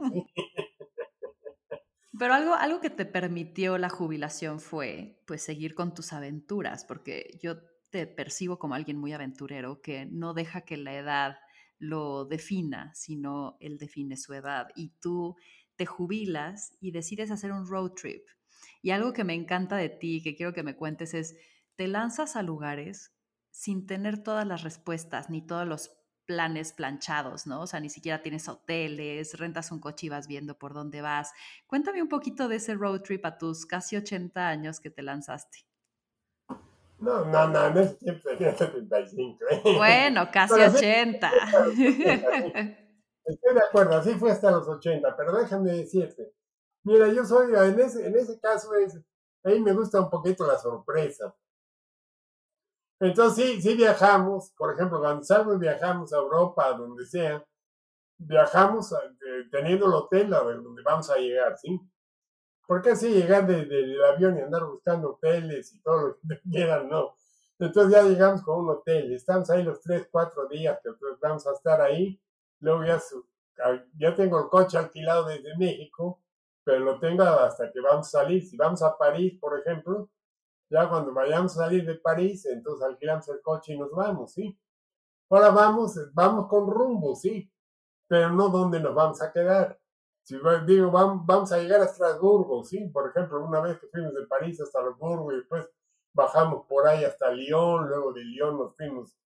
[2.17, 7.38] Pero algo, algo que te permitió la jubilación fue pues seguir con tus aventuras, porque
[7.41, 7.58] yo
[7.91, 11.38] te percibo como alguien muy aventurero que no deja que la edad
[11.78, 14.67] lo defina, sino él define su edad.
[14.75, 15.36] Y tú
[15.75, 18.25] te jubilas y decides hacer un road trip.
[18.82, 21.38] Y algo que me encanta de ti, que quiero que me cuentes, es,
[21.80, 23.13] te lanzas a lugares
[23.52, 27.62] sin tener todas las respuestas ni todos los planes planchados, ¿no?
[27.62, 31.32] O sea, ni siquiera tienes hoteles, rentas un coche y vas viendo por dónde vas.
[31.68, 35.60] Cuéntame un poquito de ese road trip a tus casi 80 años que te lanzaste.
[36.98, 39.46] No, no, no, no es tenía 75.
[39.50, 39.62] ¿eh?
[39.78, 41.32] Bueno, casi 80.
[43.24, 46.34] Estoy de acuerdo, así fue hasta los 80, pero déjame decirte.
[46.84, 49.00] Mira, yo soy, en ese, en ese caso, es,
[49.46, 51.34] ahí me gusta un poquito la sorpresa.
[53.00, 57.44] Entonces sí, sí viajamos, por ejemplo, cuando salgo y viajamos a Europa, a donde sea,
[58.18, 61.80] viajamos eh, teniendo el hotel a donde vamos a llegar, ¿sí?
[62.68, 66.90] Porque así llegar desde el avión y andar buscando hoteles y todo lo que quieran,
[66.90, 67.16] no.
[67.58, 70.90] Entonces ya llegamos con un hotel, estamos ahí los tres, cuatro días que
[71.22, 72.22] vamos a estar ahí,
[72.60, 73.02] luego ya,
[73.98, 76.22] ya tengo el coche alquilado desde México,
[76.64, 78.46] pero lo tengo hasta que vamos a salir.
[78.46, 80.10] Si vamos a París, por ejemplo,
[80.70, 84.58] ya cuando vayamos a salir de París, entonces alquilamos el coche y nos vamos, ¿sí?
[85.30, 87.52] Ahora vamos, vamos con rumbo, ¿sí?
[88.08, 89.80] Pero no donde nos vamos a quedar.
[90.24, 92.88] Si digo, vamos, a llegar a Estrasburgo, ¿sí?
[92.90, 95.68] Por ejemplo, una vez que fuimos de París hasta Estrasburgo y después
[96.14, 99.18] bajamos por ahí hasta Lyon, luego de Lyon nos fuimos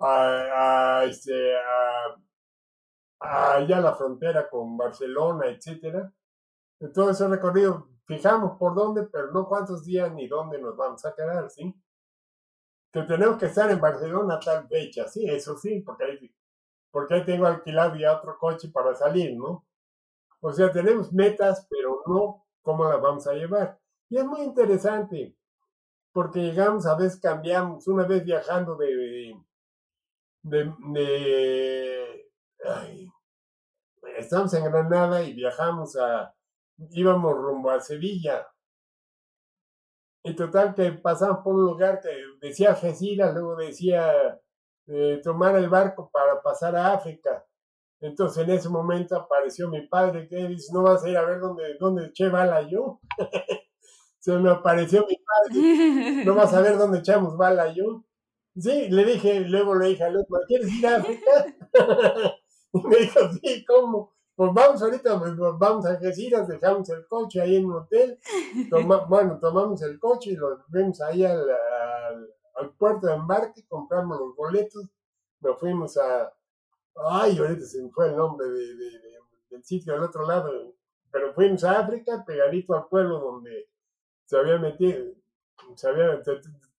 [0.00, 1.54] a, a, este,
[3.20, 6.12] allá a la frontera con Barcelona, etcétera.
[6.92, 11.14] Todo ese recorrido fijamos por dónde, pero no cuántos días ni dónde nos vamos a
[11.14, 11.74] quedar, ¿sí?
[12.92, 16.34] Que tenemos que estar en Barcelona tal fecha, sí, eso sí, porque ahí,
[16.90, 19.66] porque ahí tengo alquilado ya otro coche para salir, ¿no?
[20.40, 23.78] O sea, tenemos metas, pero no cómo las vamos a llevar.
[24.08, 25.36] Y es muy interesante,
[26.12, 29.36] porque llegamos, a veces cambiamos, una vez viajando de...
[30.42, 32.28] de, de
[34.18, 36.34] estamos en Granada y viajamos a,
[36.90, 38.46] íbamos rumbo a Sevilla.
[40.24, 44.40] Y total que pasamos por un lugar que decía Algeciras, luego decía
[44.86, 47.44] eh, tomar el barco para pasar a África.
[48.00, 51.40] Entonces en ese momento apareció mi padre que dice, no vas a ir a ver
[51.40, 53.00] dónde, dónde eché bala yo.
[54.18, 58.04] Se me apareció mi padre, no vas a ver dónde echamos bala yo.
[58.56, 61.46] Sí, le dije, luego le dije al otro, ¿quieres ir a África?
[62.72, 64.14] y me dijo, sí, ¿cómo?
[64.42, 68.18] Pues vamos ahorita, pues, vamos a Algeciras, dejamos el coche ahí en un hotel,
[69.08, 71.48] bueno, tomamos el coche y lo vemos ahí al,
[72.56, 74.84] al, puerto de embarque, compramos los boletos,
[75.42, 76.34] nos fuimos a,
[76.96, 78.74] ay, ahorita se me fue el nombre de,
[79.50, 80.74] del sitio al otro lado,
[81.12, 83.70] pero fuimos a África, pegadito al pueblo donde
[84.24, 85.04] se había metido,
[85.76, 86.20] se había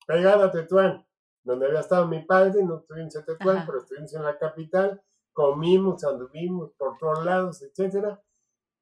[0.05, 1.07] pegado a Tetuán,
[1.45, 5.01] donde había estado mi padre, no estuvimos en Tetuán, pero estuvimos en la capital,
[5.33, 8.21] comimos, anduvimos por todos lados, etcétera.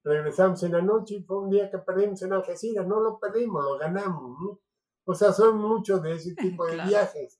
[0.03, 3.63] Regresamos en la noche y fue un día que perdimos en Algeciras, no lo perdimos,
[3.63, 4.59] lo ganamos.
[5.05, 7.39] O sea, son muchos de ese tipo de viajes.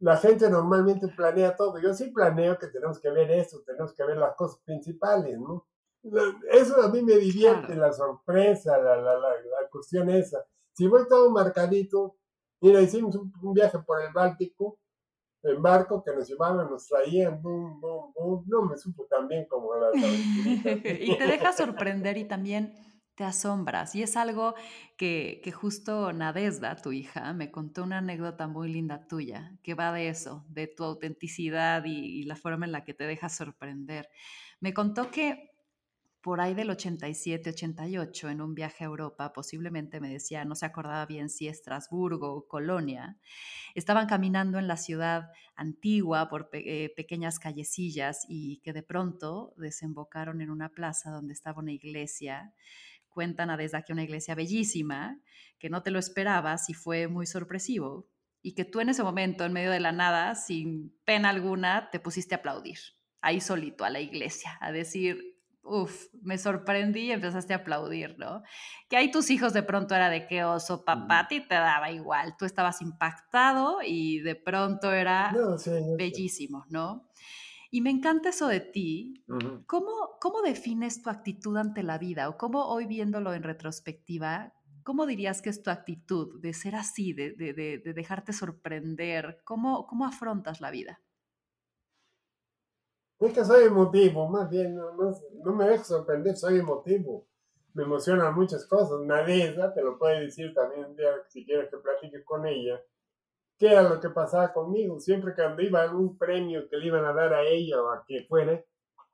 [0.00, 1.78] La gente normalmente planea todo.
[1.78, 5.66] Yo sí planeo que tenemos que ver esto, tenemos que ver las cosas principales, ¿no?
[6.50, 10.44] Eso a mí me divierte, la sorpresa, la, la, la, cuestión esa.
[10.72, 12.16] Si voy todo marcadito,
[12.60, 14.80] mira, hicimos un viaje por el Báltico,
[15.42, 18.44] en barco que nos llevaban, nos traían, boom, boom, boom.
[18.46, 19.92] No me supo tan bien como las
[21.00, 22.74] Y te deja sorprender y también
[23.14, 23.94] te asombras.
[23.94, 24.54] Y es algo
[24.96, 29.92] que, que justo Nadesda, tu hija, me contó una anécdota muy linda tuya, que va
[29.92, 34.08] de eso, de tu autenticidad y, y la forma en la que te deja sorprender.
[34.60, 35.51] Me contó que
[36.22, 40.66] por ahí del 87, 88, en un viaje a Europa, posiblemente me decía, no se
[40.66, 43.18] acordaba bien si Estrasburgo o Colonia,
[43.74, 50.40] estaban caminando en la ciudad antigua por eh, pequeñas callecillas y que de pronto desembocaron
[50.40, 52.54] en una plaza donde estaba una iglesia.
[53.08, 55.20] Cuentan a desde aquí una iglesia bellísima,
[55.58, 58.08] que no te lo esperabas y fue muy sorpresivo.
[58.42, 62.00] Y que tú en ese momento, en medio de la nada, sin pena alguna, te
[62.00, 62.78] pusiste a aplaudir,
[63.20, 65.31] ahí solito, a la iglesia, a decir,
[65.62, 68.42] uf, me sorprendí y empezaste a aplaudir, ¿no?
[68.88, 71.90] Que ahí tus hijos de pronto era de qué oso, papá, a ti te daba
[71.90, 75.32] igual, tú estabas impactado y de pronto era
[75.96, 77.08] bellísimo, ¿no?
[77.70, 79.24] Y me encanta eso de ti.
[79.66, 82.28] ¿Cómo, ¿Cómo defines tu actitud ante la vida?
[82.28, 84.52] O cómo hoy viéndolo en retrospectiva,
[84.82, 89.40] ¿cómo dirías que es tu actitud de ser así, de, de, de, dejarte sorprender?
[89.44, 91.00] ¿Cómo, ¿Cómo afrontas la vida?
[93.22, 97.28] Es que soy emotivo, más bien, no, me dejo sorprender, soy emotivo.
[97.72, 98.98] Me emocionan muchas cosas.
[99.02, 100.88] Nadeza te lo puede decir también
[101.28, 102.82] si quieres que platique con ella.
[103.56, 104.98] ¿Qué era lo que pasaba conmigo?
[104.98, 108.04] Siempre cuando iba a algún premio que le iban a dar a ella o a
[108.04, 108.60] quien fuera,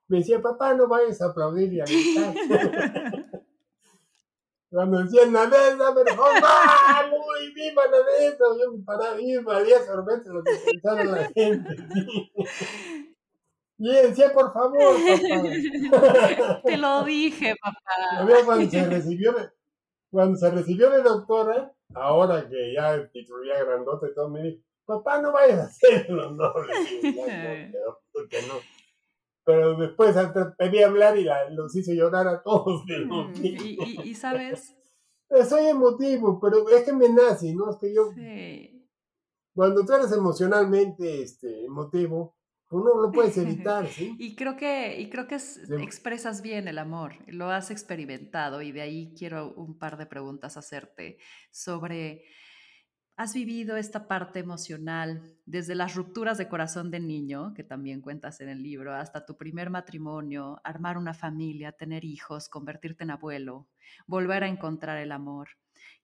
[0.07, 2.35] me decía, papá, no vayas a aplaudir y a gritar.
[4.71, 7.11] cuando decían Nadeza, dijo, ¡mamá!
[7.11, 8.45] ¡Muy viva Nadeza!
[8.59, 11.77] Yo me paraba y valía sorbete lo que pensaba la gente.
[13.79, 14.97] Y decía, por favor,
[15.91, 16.63] papá.
[16.65, 18.45] Te lo dije, papá.
[18.45, 19.51] Cuando se recibió de,
[20.11, 25.21] cuando se recibió de doctora, ahora que ya titularía grandote y todo, me dijo, papá,
[25.21, 26.31] no vayas a hacerlo.
[26.39, 28.55] No, no, porque no.
[29.45, 30.15] Pero después
[30.59, 32.83] pedí hablar y la, los hice llorar a todos.
[32.85, 34.77] Mm, y, y, y, sabes.
[35.49, 37.71] Soy emotivo, pero es que me nace, ¿no?
[37.71, 38.11] Es que yo.
[39.55, 42.37] Cuando tú eres emocionalmente este, emotivo,
[42.69, 44.15] Tú no lo puedes evitar, ¿sí?
[44.19, 45.37] y creo que, y creo que
[45.81, 50.59] expresas bien el amor, lo has experimentado y de ahí quiero un par de preguntas
[50.59, 51.19] hacerte
[51.51, 52.25] sobre,
[53.17, 58.41] ¿has vivido esta parte emocional desde las rupturas de corazón de niño, que también cuentas
[58.43, 63.67] en el libro, hasta tu primer matrimonio, armar una familia, tener hijos, convertirte en abuelo,
[64.07, 65.49] volver a encontrar el amor?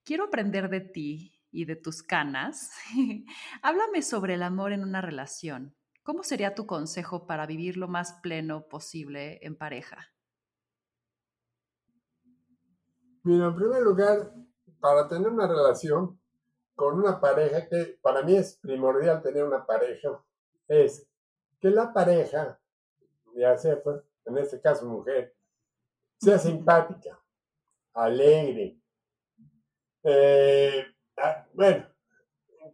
[0.03, 2.71] Quiero aprender de ti y de tus canas.
[3.61, 5.75] Háblame sobre el amor en una relación
[6.05, 10.13] ¿Cómo sería tu consejo para vivir lo más pleno posible en pareja?
[13.23, 14.31] Mira, en primer lugar,
[14.79, 16.21] para tener una relación
[16.75, 20.23] con una pareja, que para mí es primordial tener una pareja,
[20.67, 21.09] es
[21.59, 22.61] que la pareja,
[23.35, 25.35] ya sea, pues, en este caso mujer,
[26.19, 27.19] sea simpática,
[27.95, 28.79] alegre,
[30.03, 30.85] eh,
[31.17, 31.89] ah, bueno,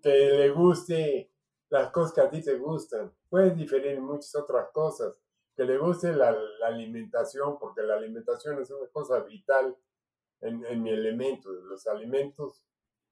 [0.03, 1.31] que le guste
[1.69, 3.09] las cosas que a ti te gustan.
[3.31, 5.17] Puedes diferir en muchas otras cosas.
[5.55, 9.73] Que le guste la, alimentación, porque la alimentación es una cosa vital
[10.41, 11.49] en, mi elemento.
[11.49, 12.65] Los alimentos,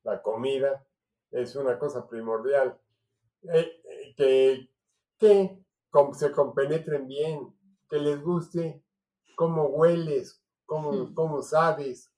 [0.03, 0.85] la comida,
[1.31, 2.77] es una cosa primordial.
[3.43, 4.69] Eh, eh, que,
[5.17, 5.63] que
[6.15, 7.55] se compenetren bien,
[7.89, 8.83] que les guste
[9.37, 11.13] cómo hueles, cómo, hmm.
[11.13, 12.11] cómo sabes.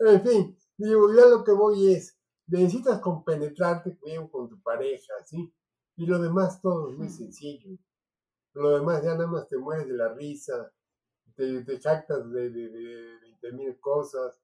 [0.00, 2.18] En fin, digo, ya lo que voy es,
[2.48, 5.54] necesitas compenetrarte bien con tu pareja, ¿sí?
[6.00, 7.76] Y lo demás todo es muy sencillo.
[8.54, 10.72] Lo demás ya nada más te mueres de la risa,
[11.36, 14.40] te, te jactas de, de, 20 mil cosas.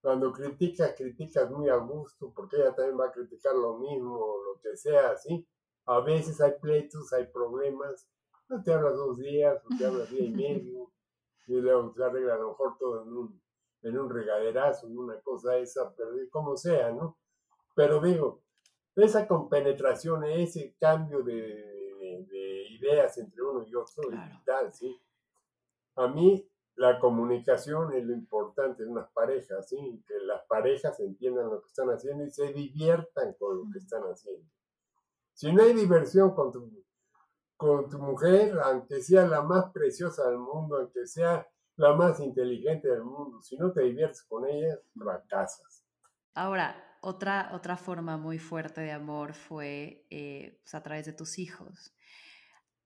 [0.00, 4.60] Cuando criticas, criticas muy a gusto, porque ella también va a criticar lo mismo, lo
[4.60, 5.44] que sea, así.
[5.86, 8.08] A veces hay pleitos, hay problemas.
[8.48, 10.92] No te hablas dos días, o te hablas día y medio,
[11.48, 13.42] y luego se arregla a lo mejor todo en un,
[13.82, 17.18] en un regaderazo, en una cosa esa, pero como sea, ¿no?
[17.74, 18.44] Pero digo,
[18.96, 21.70] esa compenetración, ese cambio de,
[22.80, 25.00] ideas entre uno y otro es vital, ¿sí?
[25.96, 30.02] A mí la comunicación es lo importante en unas parejas, ¿sí?
[30.06, 34.02] Que las parejas entiendan lo que están haciendo y se diviertan con lo que están
[34.02, 34.48] haciendo.
[35.32, 36.84] Si no hay diversión con tu,
[37.56, 42.88] con tu mujer, aunque sea la más preciosa del mundo, aunque sea la más inteligente
[42.88, 45.84] del mundo, si no te diviertes con ella, fracasas.
[46.34, 51.38] Ahora, otra, otra forma muy fuerte de amor fue eh, pues, a través de tus
[51.38, 51.94] hijos.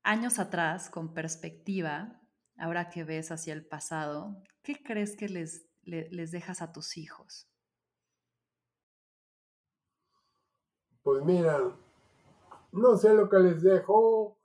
[0.02, 2.18] Años atrás, con perspectiva,
[2.56, 7.46] ahora que ves hacia el pasado, ¿qué crees que les, les, dejas a tus hijos?
[11.02, 11.76] Pues mira,
[12.72, 14.38] no sé lo que les dejo,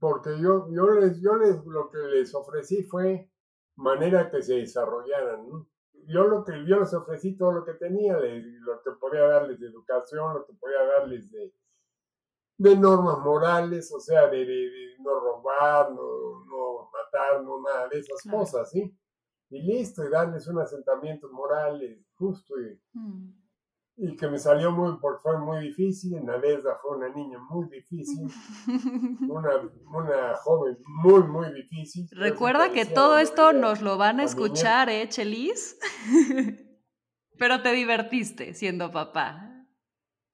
[0.00, 3.30] porque yo, yo, les, yo les, lo que les ofrecí fue
[3.76, 5.68] manera que se desarrollaran, ¿no?
[6.06, 9.68] Yo lo que yo les ofrecí todo lo que tenía, lo que podía darles de
[9.68, 11.52] educación, lo que podía darles de,
[12.58, 18.22] de normas morales, o sea, de, no robar, no, no, matar, no nada de esas
[18.30, 18.96] cosas, ¿sí?
[19.50, 21.80] Y listo, y darles un asentamiento moral
[22.14, 23.43] justo y, mm
[23.96, 26.24] y que me salió muy, porque fue muy difícil.
[26.24, 28.26] Nadezda fue una niña muy difícil,
[29.28, 29.50] una,
[29.92, 32.08] una joven muy, muy difícil.
[32.10, 35.78] Recuerda que todo esto nos lo van a escuchar, ¿eh, Chelis?
[37.38, 39.66] Pero te divertiste siendo papá,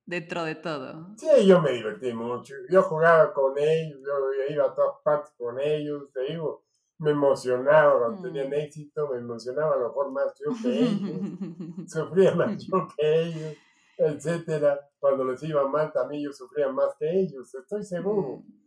[0.05, 1.15] dentro de todo.
[1.17, 2.55] Sí, yo me divertí mucho.
[2.71, 6.65] Yo jugaba con ellos, yo iba a todas partes con ellos, te digo.
[7.01, 8.55] Me emocionaba cuando tenían mm.
[8.55, 13.57] éxito, me emocionaba a lo mejor más yo que ellos, sufría más yo que ellos,
[13.97, 14.79] etcétera.
[14.99, 18.43] Cuando les iba mal también yo sufría más que ellos, estoy seguro.
[18.47, 18.61] Mm.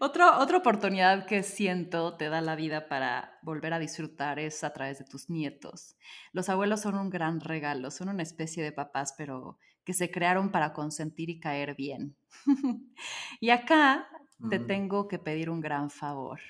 [0.00, 4.72] Otra, otra oportunidad que siento te da la vida para volver a disfrutar es a
[4.72, 5.96] través de tus nietos.
[6.32, 10.50] Los abuelos son un gran regalo, son una especie de papás, pero que se crearon
[10.50, 12.16] para consentir y caer bien.
[13.40, 14.08] y acá
[14.50, 16.40] te tengo que pedir un gran favor.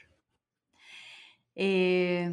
[1.54, 2.32] Eh,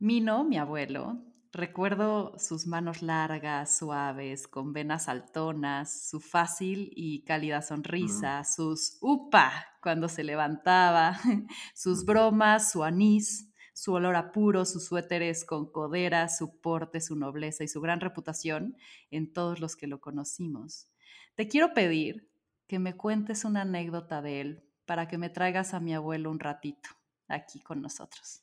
[0.00, 1.18] Mino, mi abuelo,
[1.52, 9.66] recuerdo sus manos largas, suaves, con venas altonas, su fácil y cálida sonrisa, sus upa
[9.82, 11.18] cuando se levantaba,
[11.74, 17.16] sus bromas, su anís, su olor a puro, sus suéteres con codera, su porte, su
[17.16, 18.76] nobleza y su gran reputación
[19.10, 20.88] en todos los que lo conocimos.
[21.34, 22.30] Te quiero pedir
[22.68, 26.38] que me cuentes una anécdota de él para que me traigas a mi abuelo un
[26.38, 26.97] ratito
[27.28, 28.42] aquí con nosotros.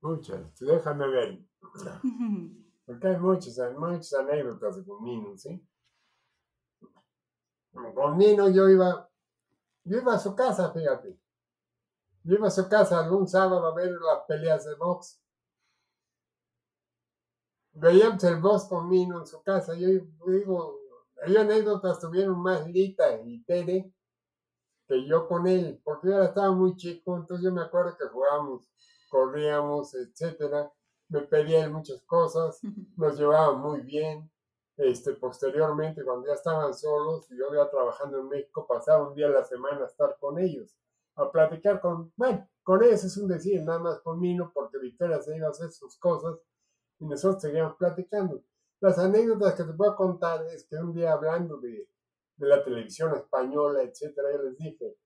[0.00, 1.44] Muchas, déjame ver.
[2.86, 5.66] Porque hay muchas, hay muchas anécdotas con Nino, ¿sí?
[7.94, 9.10] Con Nino yo iba,
[9.84, 11.18] yo iba a su casa, fíjate.
[12.22, 15.20] Yo iba a su casa algún sábado a ver las peleas de box.
[17.72, 19.74] Veíamos el box con Nino en su casa.
[19.74, 19.88] Yo
[20.26, 20.78] digo,
[21.22, 23.92] hay anécdotas tuvieron más Lita y Tere
[24.94, 28.70] que yo con él, porque yo estaba muy chico, entonces yo me acuerdo que jugábamos,
[29.08, 30.72] corríamos, etcétera,
[31.08, 32.60] me pedían muchas cosas,
[32.96, 34.30] nos llevaban muy bien.
[34.76, 39.26] Este, posteriormente, cuando ya estaban solos, y yo iba trabajando en México, pasaba un día
[39.26, 40.76] a la semana a estar con ellos,
[41.14, 45.22] a platicar con, bueno, con ellos es un decir, nada más con Mino, porque Victoria
[45.22, 46.38] se iba a hacer sus cosas
[46.98, 48.42] y nosotros seguíamos platicando.
[48.80, 51.88] Las anécdotas que te puedo contar es que un día hablando de,
[52.36, 54.96] de la televisión española, etcétera, yo les dije,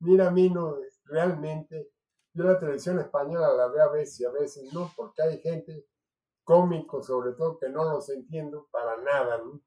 [0.00, 1.90] mira, Mino, realmente
[2.32, 5.86] yo la televisión española la veo a veces y a veces no, porque hay gente,
[6.44, 9.60] cómico sobre todo, que no los entiendo para nada, ¿no?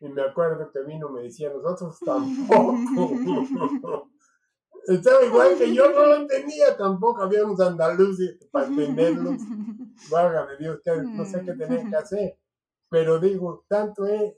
[0.00, 4.10] Y me acuerdo que Mino me decía, nosotros tampoco.
[4.86, 9.36] Estaba igual que yo, no lo entendía tampoco, habíamos andaluces para entenderlos.
[10.10, 12.38] Válgame Dios, que no sé qué tenía que hacer.
[12.88, 14.34] Pero digo, tanto es,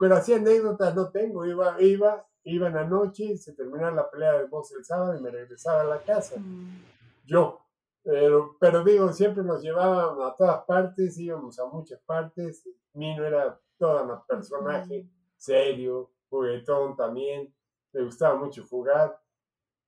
[0.00, 1.44] pero así anécdotas no tengo.
[1.44, 5.20] Iba, iba, iba en la noche, se terminaba la pelea de voz el sábado y
[5.20, 6.40] me regresaba a la casa.
[6.40, 6.82] Mm.
[7.26, 7.60] Yo.
[8.02, 12.66] Pero, pero digo, siempre nos llevábamos a todas partes, íbamos a muchas partes.
[12.94, 17.54] Mino era todo un personaje serio, juguetón también.
[17.92, 19.20] Le gustaba mucho jugar.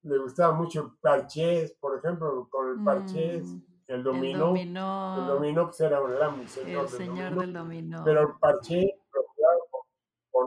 [0.03, 3.47] Le gustaba mucho parchés, por ejemplo, con el parchés.
[3.47, 3.63] Mm.
[3.87, 4.55] El dominó.
[4.55, 8.03] El dominó, pues era un gran señor, el señor del dominó.
[8.05, 9.02] Pero el parché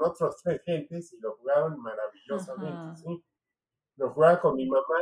[0.05, 3.23] otros tres gentes y lo jugaban maravillosamente, ¿sí?
[3.97, 4.99] Lo jugaba con mi mamá,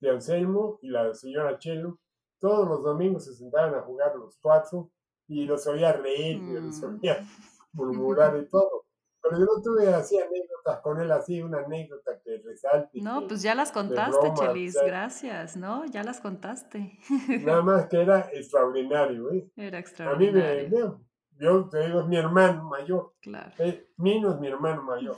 [0.00, 1.98] de Anselmo y la señora Chelo.
[2.38, 4.90] Todos los domingos se sentaban a jugar los cuatro
[5.26, 7.00] y los oía reír, y los mm.
[7.00, 7.26] oía
[7.72, 8.84] murmurar y todo.
[9.22, 13.00] Pero yo no tuve así anécdotas con él, así una anécdota que resalte.
[13.00, 15.86] No, pues ya las contaste, Chelis, gracias, ¿no?
[15.86, 16.98] Ya las contaste.
[17.42, 19.50] Nada más que era extraordinario, ¿eh?
[19.56, 20.86] Era extraordinario.
[20.86, 21.04] A mí me,
[21.38, 23.14] yo te digo, es mi hermano mayor.
[23.20, 23.52] Claro.
[23.58, 25.16] Eh, Mino es mi hermano mayor.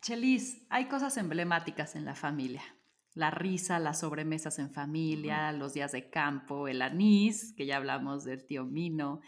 [0.00, 2.62] Chelis, hay cosas emblemáticas en la familia.
[3.14, 8.24] La risa, las sobremesas en familia, los días de campo, el anís, que ya hablamos
[8.24, 9.20] del tío Mino,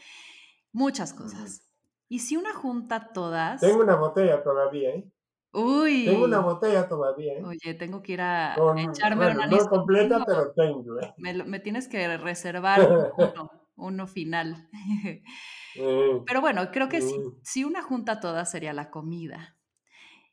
[0.73, 1.63] muchas cosas.
[2.09, 3.61] ¿Y si una junta todas?
[3.61, 5.11] Tengo una botella todavía, ¿eh?
[5.53, 6.05] Uy.
[6.05, 7.45] Tengo una botella todavía, ¿eh?
[7.45, 11.15] Oye, tengo que ir a echarme una No completa, pero tengo, ¿eh?
[11.17, 12.81] Me, tienes que reservar
[13.17, 13.51] uno,
[14.07, 14.69] final.
[16.27, 19.57] Pero bueno, creo que si, si, una junta todas sería la comida.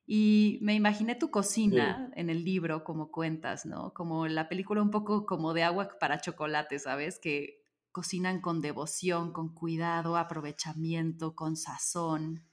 [0.05, 3.93] Y me imaginé tu cocina en el libro, como cuentas, ¿no?
[3.93, 7.19] Como la película un poco como de agua para chocolate, ¿sabes?
[7.19, 7.63] Que
[7.93, 12.43] cocinan con devoción, con cuidado, aprovechamiento, con sazón.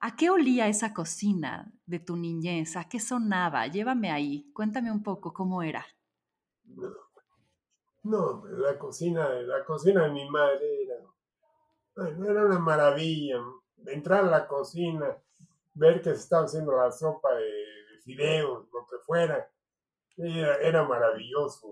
[0.00, 2.76] ¿A qué olía esa cocina de tu niñez?
[2.76, 3.66] ¿A qué sonaba?
[3.68, 5.86] Llévame ahí, cuéntame un poco cómo era.
[8.06, 13.42] No, la cocina, la cocina de mi madre era, era una maravilla.
[13.84, 15.16] Entrar a la cocina,
[15.74, 17.64] ver que se estaba haciendo la sopa de,
[18.04, 19.50] fideos, lo que fuera,
[20.18, 21.68] era, maravilloso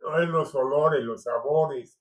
[0.00, 2.00] los olores, los sabores.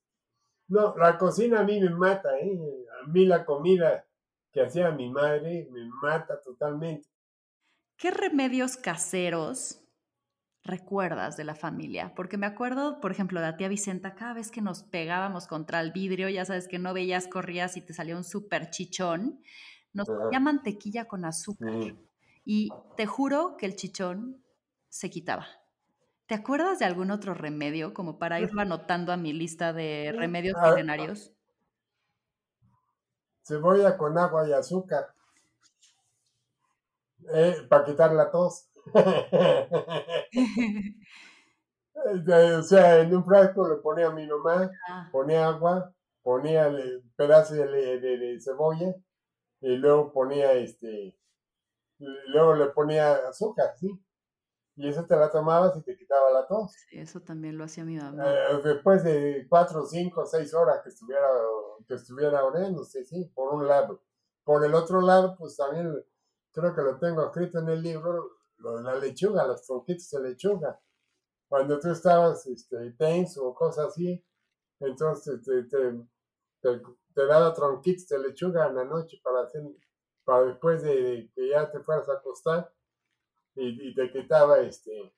[0.70, 2.58] No, la cocina a mí me mata, ¿eh?
[3.04, 4.08] A mí la comida
[4.54, 7.10] que hacía mi madre me mata totalmente.
[7.98, 9.85] ¿Qué remedios caseros
[10.66, 12.14] recuerdas de la familia?
[12.16, 15.80] Porque me acuerdo, por ejemplo, de la tía Vicenta, cada vez que nos pegábamos contra
[15.80, 19.42] el vidrio, ya sabes que no veías, corrías y te salía un súper chichón,
[19.94, 21.96] nos ponía mantequilla con azúcar.
[22.44, 24.44] Y te juro que el chichón
[24.90, 25.48] se quitaba.
[26.28, 30.58] ¿Te acuerdas de algún otro remedio como para irlo anotando a mi lista de remedios
[30.62, 31.32] milenarios?
[33.44, 35.14] Cebolla con agua y azúcar.
[37.32, 38.70] Eh, para quitar la tos.
[42.60, 45.10] o sea, en un frasco le ponía a mi mamá, ah.
[45.12, 46.72] ponía agua, ponía
[47.16, 48.94] pedazos de, de, cebolla
[49.62, 51.18] y luego ponía este,
[52.00, 53.90] luego le ponía azúcar, ¿sí?
[54.78, 56.74] Y eso te la tomabas y te quitaba la tos.
[56.90, 58.26] Sí, eso también lo hacía mi mamá.
[58.28, 61.28] Eh, después de cuatro, cinco, seis horas que estuviera,
[61.88, 62.42] que estuviera
[62.84, 64.02] sí, sí, por un lado.
[64.44, 65.94] Por el otro lado, pues también
[66.52, 68.20] creo que lo tengo escrito en el libro, de
[68.60, 70.80] la lechuga, los tronquitos de lechuga.
[71.48, 74.24] Cuando tú estabas este, tenso o cosas así,
[74.80, 79.64] entonces te, te, daba tronquitos de lechuga en la noche para hacer,
[80.24, 82.74] para después de que ya te fueras a acostar
[83.56, 85.14] y, te quitaba este,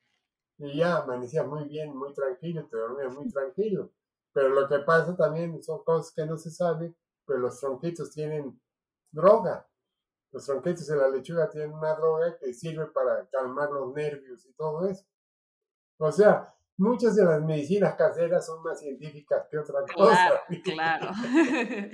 [0.60, 3.92] y ya amanecía muy bien, muy tranquilo, te dormías muy tranquilo.
[4.34, 8.60] Pero lo que pasa también son cosas que no se saben, pero los tronquitos tienen
[9.12, 9.68] droga.
[10.32, 14.54] Los tronquitos de la lechuga tienen una droga que sirve para calmar los nervios y
[14.54, 15.06] todo eso.
[15.98, 20.34] O sea, muchas de las medicinas caseras son más científicas que otras cosas.
[20.64, 21.12] Claro.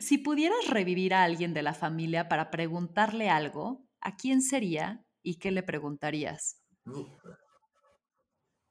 [0.00, 5.38] si pudieras revivir a alguien de la familia para preguntarle algo, ¿a quién sería y
[5.38, 6.62] qué le preguntarías?
[6.86, 7.36] Híjole.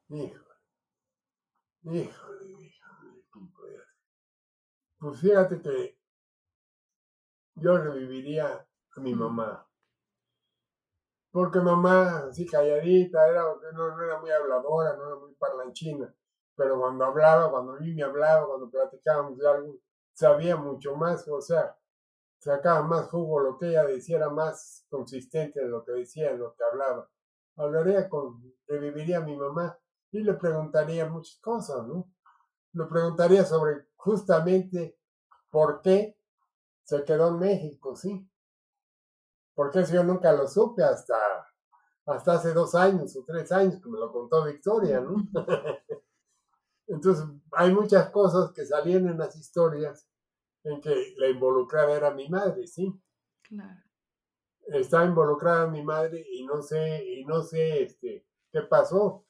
[0.08, 0.48] Híjole.
[1.82, 2.78] Híjole, híjole.
[4.98, 5.98] Pues fíjate que
[7.54, 8.67] yo reviviría
[8.98, 9.64] a mi mamá.
[11.30, 13.42] Porque mamá, así calladita, era,
[13.72, 16.12] no, era muy habladora, no era muy parlanchina.
[16.56, 19.76] Pero cuando hablaba, cuando mí me hablaba, cuando platicábamos de algo,
[20.12, 21.76] sabía mucho más, o sea,
[22.38, 26.40] sacaba más jugo lo que ella decía, era más consistente en lo que decía, en
[26.40, 27.08] lo que hablaba.
[27.56, 29.78] Hablaría con, reviviría a mi mamá
[30.10, 32.10] y le preguntaría muchas cosas, ¿no?
[32.72, 34.98] Le preguntaría sobre justamente
[35.50, 36.18] por qué
[36.84, 38.27] se quedó en México, ¿sí?
[39.58, 41.16] Porque eso yo nunca lo supe hasta,
[42.06, 45.16] hasta hace dos años o tres años que me lo contó Victoria, ¿no?
[46.86, 50.08] Entonces, hay muchas cosas que salían en las historias
[50.62, 52.94] en que la involucrada era mi madre, ¿sí?
[53.42, 53.82] Claro.
[54.68, 59.26] Estaba involucrada mi madre y no sé, y no sé este, qué pasó.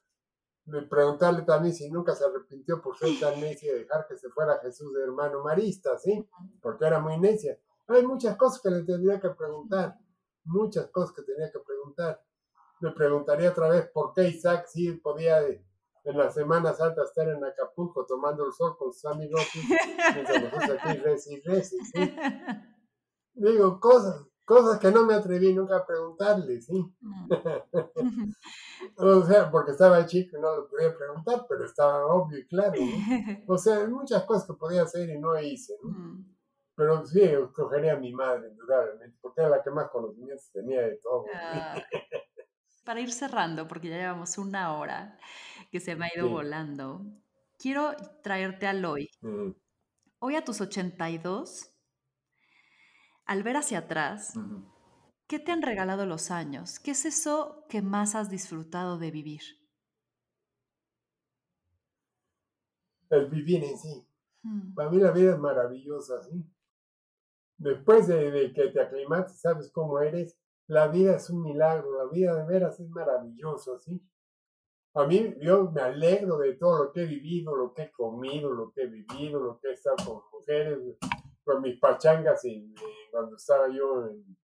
[0.65, 4.29] Me preguntarle también si nunca se arrepintió por ser tan necia de dejar que se
[4.29, 6.23] fuera Jesús de hermano marista, ¿sí?
[6.61, 7.57] Porque era muy necia.
[7.87, 9.97] Hay muchas cosas que le tendría que preguntar
[10.45, 12.23] muchas cosas que tenía que preguntar.
[12.81, 15.65] Me preguntaría otra vez por qué Isaac sí podía eh,
[16.05, 19.41] en las semanas altas estar en Acapulco tomando el sol con sus amigos
[20.15, 22.13] mientras nosotros aquí reci, reci, ¿sí?
[23.33, 26.83] Digo, cosas, cosas que no me atreví nunca a preguntarle, ¿sí?
[27.01, 27.31] Mm.
[28.97, 32.73] o sea, porque estaba chico y no lo podía preguntar, pero estaba obvio y claro,
[33.47, 36.25] O sea, muchas cosas que podía hacer y no hice, ¿no?
[36.79, 40.95] Pero sí, escogería a mi madre, indudablemente, porque era la que más conocimientos tenía de
[41.03, 41.25] todo.
[41.35, 41.75] Ah,
[42.85, 45.19] para ir cerrando, porque ya llevamos una hora
[45.73, 47.01] que se me ha ido volando,
[47.57, 49.09] quiero traerte al hoy.
[50.19, 51.69] Hoy a tus 82,
[53.25, 54.35] al ver hacia atrás,
[55.27, 56.79] ¿qué te han regalado los años?
[56.79, 59.41] ¿Qué es eso que más has disfrutado de vivir?
[63.09, 64.07] El vivir en sí.
[64.43, 64.73] Mm.
[64.75, 66.41] Para mí la vida es maravillosa, ¿sí?
[67.59, 70.37] Después de, que te aclimates, sabes cómo eres,
[70.67, 74.01] la vida es un milagro, la vida de veras es maravillosa, ¿sí?
[74.95, 78.51] A mí, yo me alegro de todo lo que he vivido, lo que he comido,
[78.51, 80.79] lo que he vivido, lo que he estado con mujeres,
[81.43, 82.73] con mis pachangas y,
[83.11, 84.37] cuando estaba yo en,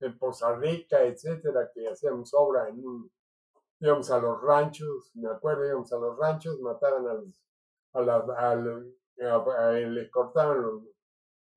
[0.00, 3.10] en, Poza Rica, etcétera, que hacíamos obra en un,
[3.80, 7.34] íbamos a los ranchos, me acuerdo, íbamos a los ranchos, mataban a los,
[7.92, 10.82] a, la, a, les cortaban los,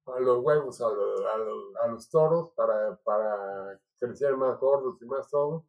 [0.06, 5.66] a los huevos a, los toros para, para crecer más gordos y más todo,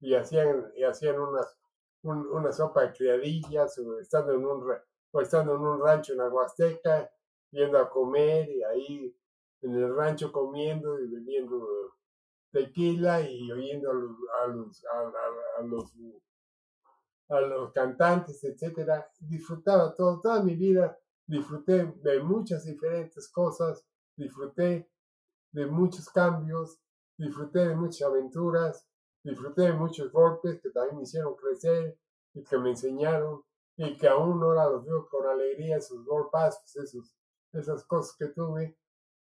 [0.00, 1.58] y hacían, y hacían unas,
[2.02, 4.72] una sopa de criadillas, o estando, en un,
[5.20, 7.10] estando en un rancho en Aguasteca,
[7.50, 9.16] yendo a comer, y ahí
[9.62, 11.66] en el rancho comiendo y bebiendo
[12.52, 14.84] tequila y oyendo a los, a los,
[15.58, 15.94] a, los,
[17.28, 20.98] a los cantantes, etcétera, disfrutaba toda mi vida
[21.28, 23.84] disfruté de muchas diferentes cosas,
[24.16, 24.90] disfruté
[25.52, 26.80] de muchos cambios,
[27.16, 28.88] disfruté de muchas aventuras,
[29.22, 31.98] disfruté de muchos golpes que también me hicieron crecer
[32.32, 33.42] y que me enseñaron
[33.76, 37.14] y que aún ahora los veo con alegría, esos golpazos, esos,
[37.52, 38.76] esas cosas que tuve.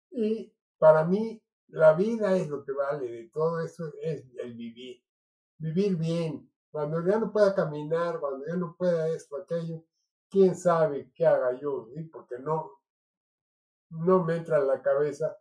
[0.09, 5.03] Y para mí la vida es lo que vale de todo eso, es el vivir.
[5.57, 9.83] Vivir bien, Cuando ya no pueda caminar, cuando ya no pueda esto, aquello,
[10.29, 12.03] quién sabe qué haga yo, ¿sí?
[12.03, 12.79] porque no,
[13.89, 15.37] no me entra en la cabeza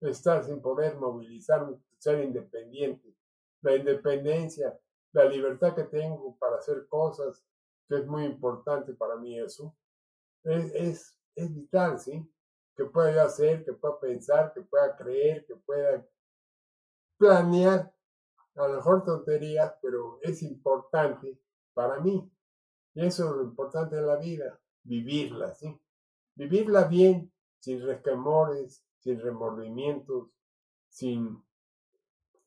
[0.00, 3.14] estar sin poder movilizarme, ser independiente.
[3.62, 4.78] La independencia,
[5.12, 7.44] la libertad que tengo para hacer cosas,
[7.88, 9.76] que es muy importante para mí eso,
[10.44, 12.26] es, es, es vital, ¿sí?
[12.74, 16.06] Que pueda hacer, que pueda pensar, que pueda creer, que pueda
[17.18, 17.92] planear,
[18.54, 21.38] a lo mejor tonterías, pero es importante
[21.74, 22.30] para mí.
[22.94, 25.78] Y eso es lo importante de la vida, vivirla, ¿sí?
[26.34, 30.30] Vivirla bien, sin resquemores, sin remordimientos,
[30.88, 31.42] sin,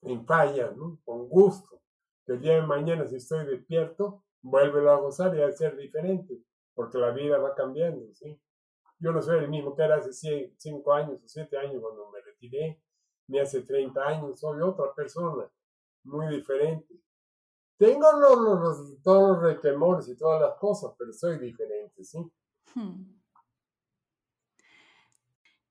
[0.02, 1.00] sin fallas, ¿no?
[1.06, 1.82] Con gusto.
[2.26, 6.38] El día de mañana, si estoy despierto, vuélvelo a gozar y a ser diferente,
[6.74, 8.40] porque la vida va cambiando, ¿sí?
[9.00, 10.14] Yo no soy el mismo que era hace
[10.58, 12.82] 5 años o 7 años cuando me retiré,
[13.28, 15.50] ni hace 30 años, soy otra persona,
[16.04, 17.03] muy diferente.
[17.78, 22.20] Tengo los, todos los requemores y todas las cosas, pero soy diferente, ¿sí?
[22.76, 23.24] Hmm.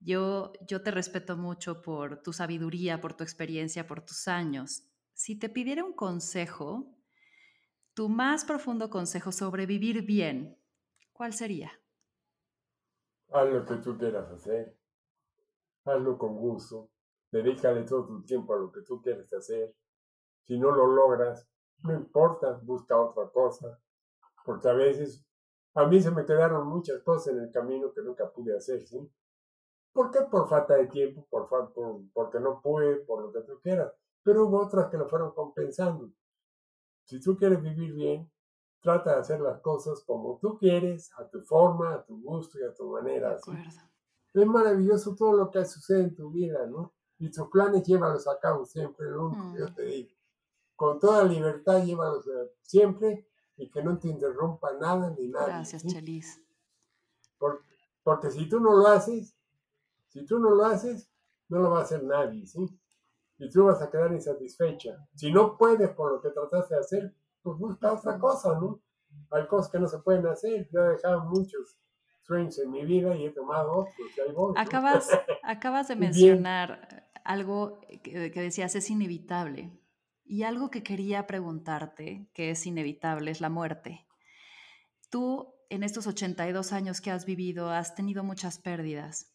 [0.00, 4.88] Yo, yo te respeto mucho por tu sabiduría, por tu experiencia, por tus años.
[5.12, 6.92] Si te pidiera un consejo,
[7.94, 10.58] tu más profundo consejo sobre vivir bien,
[11.12, 11.70] ¿cuál sería?
[13.30, 14.76] Haz lo que tú quieras hacer.
[15.84, 16.90] Hazlo con gusto.
[17.30, 19.74] Dedícale todo tu tiempo a lo que tú quieres hacer.
[20.46, 21.48] Si no lo logras,
[21.82, 23.78] no importa, busca otra cosa.
[24.44, 25.24] Porque a veces,
[25.74, 29.10] a mí se me quedaron muchas cosas en el camino que nunca pude hacer, ¿sí?
[29.92, 30.20] ¿Por qué?
[30.22, 31.72] Por falta de tiempo, por, por,
[32.12, 33.92] porque no pude, por lo que tú quieras.
[34.22, 36.10] Pero hubo otras que lo fueron compensando.
[37.04, 38.30] Si tú quieres vivir bien,
[38.80, 42.64] trata de hacer las cosas como tú quieres, a tu forma, a tu gusto y
[42.64, 43.38] a tu manera.
[44.34, 46.94] Es maravilloso todo lo que sucede en tu vida, ¿no?
[47.18, 49.74] Y tus planes llévalos a cabo siempre, yo mm.
[49.74, 50.10] te digo.
[50.82, 52.28] Con toda libertad llévalos
[52.60, 55.46] siempre y que no te interrumpa nada ni nada.
[55.46, 56.42] Gracias, Chelis.
[58.02, 59.36] porque si tú no lo haces,
[60.08, 61.08] si tú no lo haces,
[61.50, 62.66] no lo va a hacer nadie, ¿sí?
[63.38, 65.06] Y tú vas a quedar insatisfecha.
[65.14, 68.80] Si no puedes por lo que trataste de hacer, pues busca otra cosa, ¿no?
[69.30, 70.68] Hay cosas que no se pueden hacer.
[70.72, 71.78] Yo he dejado muchos
[72.22, 73.86] sueños en mi vida y he tomado
[74.34, 74.56] otros.
[74.56, 75.08] Acabas,
[75.44, 79.78] acabas de mencionar algo que, que decías es inevitable.
[80.32, 84.06] Y algo que quería preguntarte, que es inevitable, es la muerte.
[85.10, 89.30] Tú, en estos 82 años que has vivido, has tenido muchas pérdidas.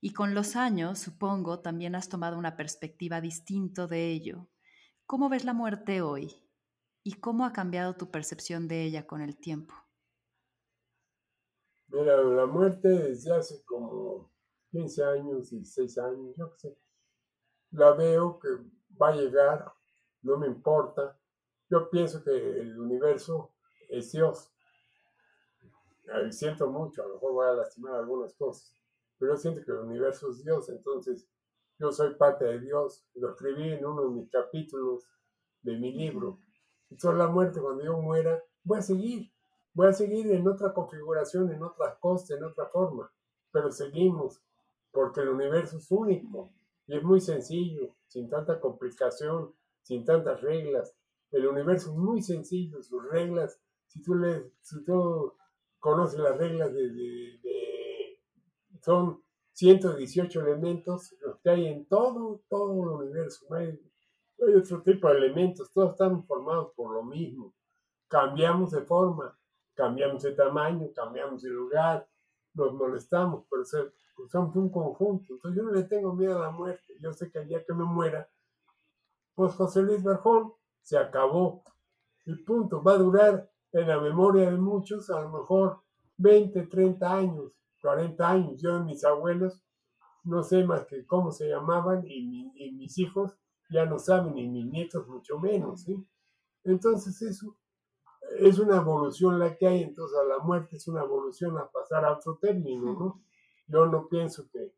[0.00, 4.48] Y con los años, supongo, también has tomado una perspectiva distinta de ello.
[5.04, 6.34] ¿Cómo ves la muerte hoy?
[7.02, 9.74] ¿Y cómo ha cambiado tu percepción de ella con el tiempo?
[11.88, 14.32] Mira, la muerte desde hace como
[14.70, 16.78] 15 años, 16 años, yo qué sé.
[17.72, 18.48] La veo que
[18.98, 19.79] va a llegar,
[20.22, 21.18] no me importa.
[21.68, 23.52] Yo pienso que el universo
[23.88, 24.50] es Dios.
[26.30, 28.80] Siento mucho, a lo mejor voy a lastimar algunas cosas
[29.20, 31.28] pero yo siento que el universo es Dios, entonces
[31.78, 33.06] yo soy parte de Dios.
[33.14, 35.06] Lo escribí en uno de mis capítulos
[35.60, 36.40] de mi libro.
[36.88, 39.30] Entonces la muerte, cuando yo muera, voy a seguir.
[39.74, 43.12] Voy a seguir en otra configuración, en otras cosas, en otra forma.
[43.52, 44.42] Pero seguimos,
[44.90, 46.50] porque el universo es único
[46.86, 50.94] y es muy sencillo, sin tanta complicación, sin tantas reglas.
[51.30, 55.34] El universo es muy sencillo, sus reglas, si tú, le, si tú
[55.78, 57.40] conoces las reglas de
[58.82, 59.22] son
[59.52, 63.46] 118 elementos los que hay en todo, todo el universo.
[63.54, 63.78] Hay,
[64.56, 67.54] otro tipo de elementos, todos están formados por lo mismo.
[68.08, 69.38] Cambiamos de forma,
[69.74, 72.08] cambiamos de tamaño, cambiamos de lugar,
[72.54, 73.64] nos molestamos, pero
[74.30, 75.34] somos un conjunto.
[75.34, 76.94] Entonces yo no le tengo miedo a la muerte.
[77.02, 78.30] Yo sé que el día que me muera,
[79.48, 81.62] pues José Luis Berjón se acabó.
[82.26, 85.80] El punto va a durar en la memoria de muchos, a lo mejor
[86.18, 88.60] 20, 30 años 40 años.
[88.60, 89.62] Yo, mis abuelos,
[90.24, 93.36] no sé más que cómo se llamaban y, mis hijos
[93.70, 95.82] ya no saben, y mis nietos mucho menos.
[95.82, 95.96] ¿sí?
[96.64, 97.56] Entonces, eso
[98.38, 99.82] es una evolución la que hay.
[99.82, 102.92] Entonces, a la muerte es una evolución a pasar a otro término.
[102.92, 103.22] ¿no?
[103.68, 104.74] Yo no pienso que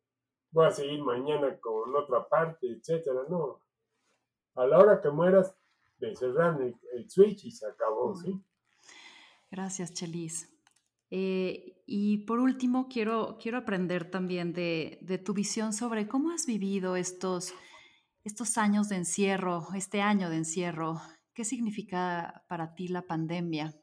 [0.50, 3.22] voy a seguir mañana con otra parte, etcétera.
[3.28, 3.61] No.
[4.54, 5.54] A la hora que mueras,
[5.98, 8.14] me cerran el, el switch y se acabó.
[8.14, 8.42] ¿sí?
[9.50, 10.48] Gracias, Chelis.
[11.10, 16.46] Eh, y por último, quiero, quiero aprender también de, de, tu visión sobre cómo has
[16.46, 17.52] vivido estos,
[18.24, 21.00] estos años de encierro, este año de encierro.
[21.34, 23.74] ¿Qué significa para ti la pandemia?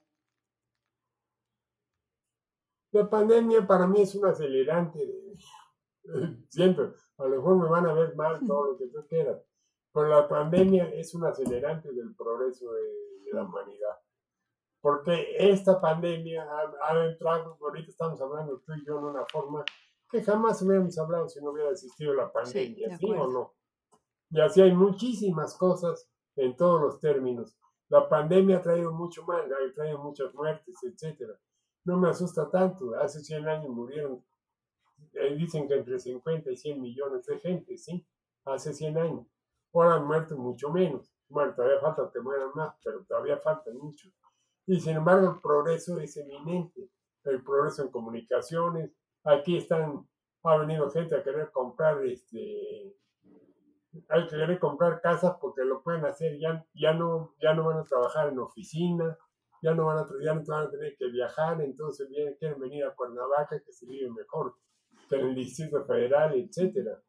[2.91, 4.99] La pandemia para mí es un acelerante.
[6.49, 6.85] siempre,
[7.17, 9.39] a lo mejor me van a ver mal todo lo que tú quieras,
[10.07, 13.99] La pandemia es un acelerante del progreso de, la humanidad.
[14.81, 16.47] Porque esta pandemia
[16.83, 19.63] ha, entrado, ahorita estamos hablando tú y yo en una forma
[20.09, 23.53] que jamás hubiéramos hablado si no hubiera existido la pandemia, ¿sí, o no?
[24.31, 27.55] Y así hay muchísimas cosas en todos los términos.
[27.89, 31.31] La pandemia ha traído mucho mal, ha traído muchas muertes, etc.
[31.85, 32.95] No me asusta tanto.
[32.95, 34.23] Hace 100 años murieron,
[35.13, 38.05] eh, dicen que entre 50 y 100 millones de gente, ¿sí?
[38.45, 39.27] Hace 100 años.
[39.73, 41.11] Ahora muerto mucho menos.
[41.27, 44.09] Bueno, todavía falta que mueran más, pero todavía falta mucho.
[44.65, 46.89] Y sin embargo, el progreso es eminente.
[47.23, 48.91] El progreso en comunicaciones.
[49.23, 50.07] Aquí están,
[50.43, 52.95] ha venido gente a querer comprar este,
[54.07, 57.79] hay que querer comprar casas porque lo pueden hacer, ya, ya, no, ya no van
[57.79, 59.17] a trabajar en oficina,
[59.61, 62.07] ya no van a, ya no van a tener que viajar, entonces
[62.37, 64.55] quieren venir a Cuernavaca que se vive mejor
[65.09, 67.01] que en el Distrito Federal, etcétera.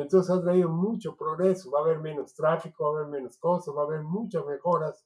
[0.00, 3.74] Entonces ha traído mucho progreso, va a haber menos tráfico, va a haber menos cosas,
[3.74, 5.04] va a haber muchas mejoras.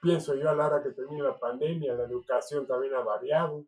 [0.00, 3.64] Pienso yo a la hora que termine la pandemia, la educación también ha variado.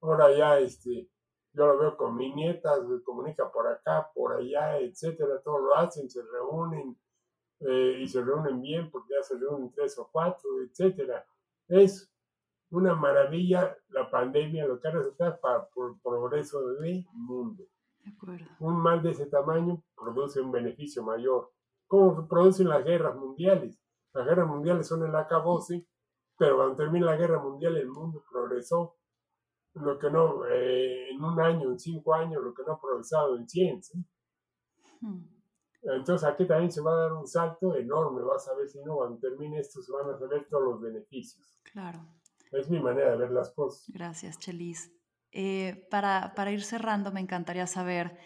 [0.00, 1.08] Ahora ya este,
[1.52, 5.74] yo lo veo con mi nieta, se comunica por acá, por allá, etcétera, todo lo
[5.76, 6.98] hacen, se reúnen
[7.60, 11.24] eh, y se reúnen bien porque ya se reúnen tres o cuatro, etcétera.
[11.68, 12.10] Es
[12.70, 17.64] una maravilla la pandemia, lo que ha resultado para el progreso del mundo.
[18.60, 21.52] Un mal de ese tamaño produce un beneficio mayor.
[21.86, 23.78] ¿Cómo producen las guerras mundiales?
[24.12, 25.86] Las guerras mundiales son el acabose,
[26.38, 28.96] pero cuando termina la guerra mundial el mundo progresó
[29.74, 33.36] lo que no, eh, en un año, en cinco años, lo que no ha progresado
[33.36, 33.80] en 100.
[35.00, 35.24] Hmm.
[35.82, 38.96] Entonces aquí también se va a dar un salto enorme, vas a ver si no,
[38.96, 41.60] cuando termine esto se van a ver todos los beneficios.
[41.72, 42.00] Claro.
[42.50, 43.84] Es mi manera de ver las cosas.
[43.88, 44.95] Gracias, Chelis.
[45.38, 48.16] Eh, para, para ir cerrando, me encantaría saber,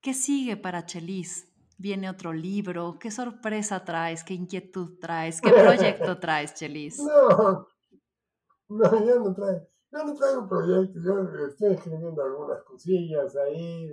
[0.00, 1.52] ¿qué sigue para Chelis?
[1.76, 2.98] ¿Viene otro libro?
[2.98, 4.24] ¿Qué sorpresa traes?
[4.24, 5.42] ¿Qué inquietud traes?
[5.42, 6.98] ¿Qué proyecto traes, Chelis?
[6.98, 7.68] No,
[8.68, 13.88] no, ya no trae yo no traigo proyectos, yo estoy escribiendo algunas cosillas ahí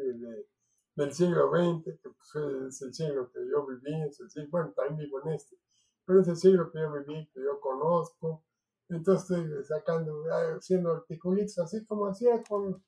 [0.95, 2.35] del siglo XX, que pues,
[2.67, 5.57] es el siglo que yo viví, es el siglo, bueno, también vivo en este,
[6.05, 8.43] pero es el siglo que yo viví, que yo conozco,
[8.89, 10.23] entonces estoy sacando,
[10.57, 12.83] haciendo articulitos, así como hacía con,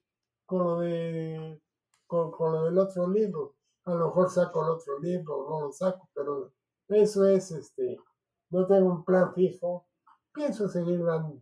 [0.45, 1.61] con lo de
[2.07, 3.55] con, con, lo del otro libro.
[3.85, 6.51] A lo mejor saco el otro libro o no lo saco, pero
[6.87, 7.97] eso es, este,
[8.49, 9.87] no tengo un plan fijo.
[10.33, 11.41] Pienso seguir dando,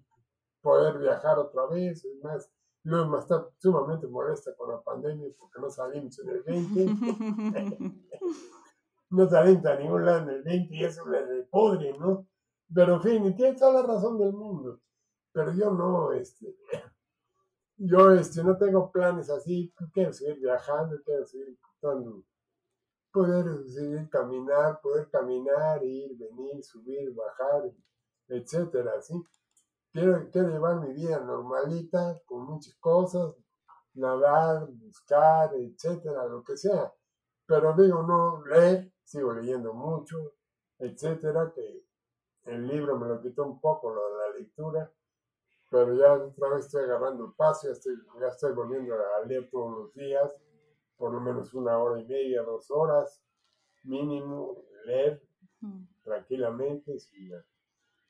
[0.61, 2.49] poder viajar otra vez, es más,
[2.83, 6.85] luego está sumamente molesta con la pandemia porque no salimos en el 20.
[9.09, 12.27] no salimos a ningún lado en el 20 y eso le repodre, ¿no?
[12.73, 14.79] Pero en fin, y tiene toda la razón del mundo.
[15.31, 16.55] Pero yo no, este,
[17.77, 21.57] yo este, no tengo planes así, quiero seguir viajando, quiero seguir
[23.11, 27.71] poder seguir caminar, poder caminar, ir, venir, subir, bajar,
[28.27, 29.21] etcétera, ¿sí?
[29.91, 33.35] quiero, llevar mi vida normalita, con muchas cosas,
[33.93, 36.91] nadar, buscar, etcétera, lo que sea.
[37.45, 40.35] Pero digo, no leer, sigo leyendo mucho,
[40.79, 41.85] etcétera, que
[42.45, 44.91] el libro me lo quitó un poco lo de la lectura,
[45.69, 49.49] pero ya otra vez estoy agarrando el paso, ya estoy, ya estoy volviendo a leer
[49.49, 50.35] todos los días,
[50.97, 53.23] por lo menos una hora y media, dos horas,
[53.83, 55.21] mínimo, leer
[56.03, 57.33] tranquilamente, sin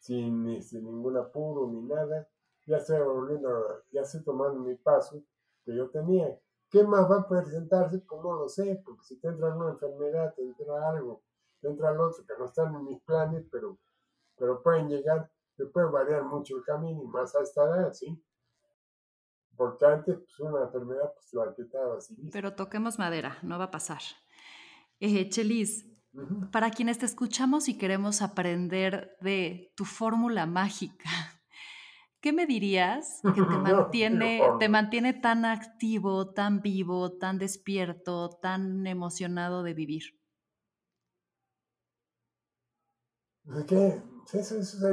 [0.04, 2.28] sin, este, ningún apuro ni nada,
[2.66, 5.24] ya estoy volviendo, ya estoy tomando mi paso
[5.64, 6.38] que yo tenía.
[6.70, 8.00] ¿Qué más va a presentarse?
[8.00, 11.22] Pues no lo sé, porque si te entra una enfermedad, te entra algo,
[11.62, 13.78] te entra el otro, que no están en mis planes, pero,
[14.38, 18.22] pero pueden llegar, te puede variar mucho el camino y más a esta edad, ¿sí?
[19.56, 22.16] Porque antes, pues una enfermedad, pues la quitaba así.
[22.32, 24.02] Pero toquemos madera, no va a pasar.
[25.00, 25.86] Eh, Chelis,
[26.52, 31.10] para quienes te escuchamos y queremos aprender de tu fórmula mágica,
[32.20, 38.88] ¿qué me dirías que te mantiene, te mantiene tan activo, tan vivo, tan despierto, tan
[38.88, 40.04] emocionado de vivir?
[43.68, 44.02] ¿Qué?
[44.32, 44.88] Eso, eso,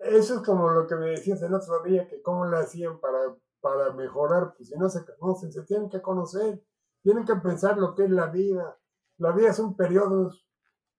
[0.00, 3.36] eso, es como lo que me decías el otro día, que cómo lo hacían para,
[3.60, 6.62] para mejorar, pues si no se conocen, se tienen que conocer,
[7.02, 8.78] tienen que pensar lo que es la vida,
[9.18, 10.30] la vida es un periodo,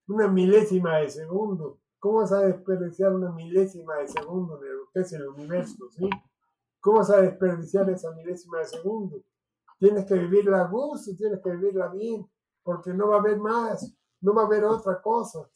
[0.07, 1.79] una milésima de segundo.
[1.99, 5.89] ¿Cómo vas a desperdiciar una milésima de segundo de lo que es el universo?
[5.91, 6.09] ¿sí?
[6.79, 9.21] ¿Cómo vas a desperdiciar esa milésima de segundo?
[9.79, 12.29] Tienes que vivirla a gusto, tienes que vivirla bien,
[12.63, 13.91] porque no va a haber más,
[14.21, 15.49] no va a haber otra cosa.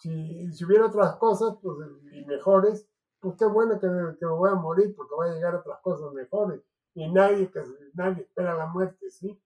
[0.00, 1.76] Si, si hubiera otras cosas pues,
[2.12, 2.88] y mejores,
[3.20, 5.78] pues qué bueno que me, que me voy a morir, porque va a llegar otras
[5.80, 6.60] cosas mejores.
[6.94, 7.62] Y nadie, que,
[7.94, 9.40] nadie espera la muerte, ¿sí?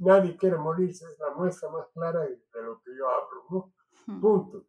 [0.00, 3.72] nadie quiere morirse, es la muestra más clara de, lo que yo hablo,
[4.06, 4.20] ¿no?
[4.20, 4.64] Punto.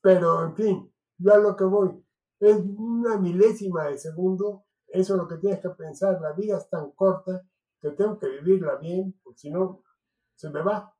[0.00, 2.04] Pero, en fin, yo a lo que voy,
[2.40, 6.68] es una milésima de segundo, eso es lo que tienes que pensar, la vida es
[6.68, 7.42] tan corta
[7.80, 9.82] que tengo que vivirla bien, porque si no,
[10.34, 10.94] se me va.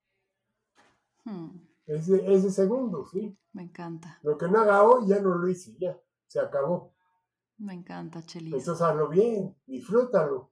[1.24, 1.65] Hmm.
[1.87, 3.37] Ese, ese segundo, ¿sí?
[3.53, 4.18] Me encanta.
[4.22, 6.93] Lo que no haga hoy ya no lo hice, ya, se acabó.
[7.59, 8.55] Me encanta, Chelis.
[8.55, 10.51] Entonces hazlo bien, disfrútalo.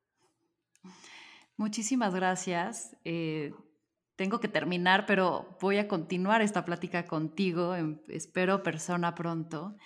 [1.56, 2.96] Muchísimas gracias.
[3.04, 3.52] Eh,
[4.16, 7.74] tengo que terminar, pero voy a continuar esta plática contigo.
[8.08, 9.76] espero persona pronto.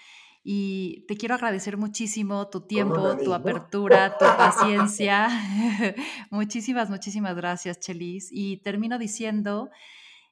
[0.45, 5.29] Y te quiero agradecer muchísimo tu tiempo, tu apertura, tu paciencia.
[6.31, 8.29] muchísimas, muchísimas gracias, Chelis.
[8.31, 9.71] Y termino diciendo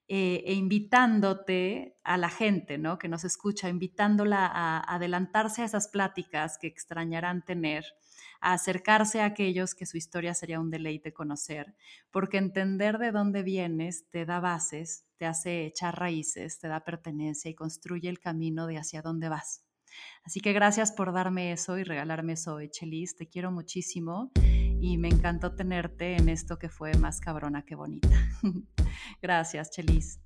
[0.09, 2.97] eh, e invitándote a la gente ¿no?
[2.97, 7.85] que nos escucha, invitándola a adelantarse a esas pláticas que extrañarán tener,
[8.41, 11.75] a acercarse a aquellos que su historia sería un deleite conocer,
[12.13, 17.51] porque entender de dónde vienes te da bases, te hace echar raíces, te da pertenencia
[17.51, 19.65] y construye el camino de hacia dónde vas.
[20.23, 23.17] Así que gracias por darme eso y regalarme eso, Chelis.
[23.17, 24.31] Te quiero muchísimo
[24.87, 28.09] y me encantó tenerte en esto que fue más cabrona que bonita.
[29.21, 30.21] gracias, Chelis.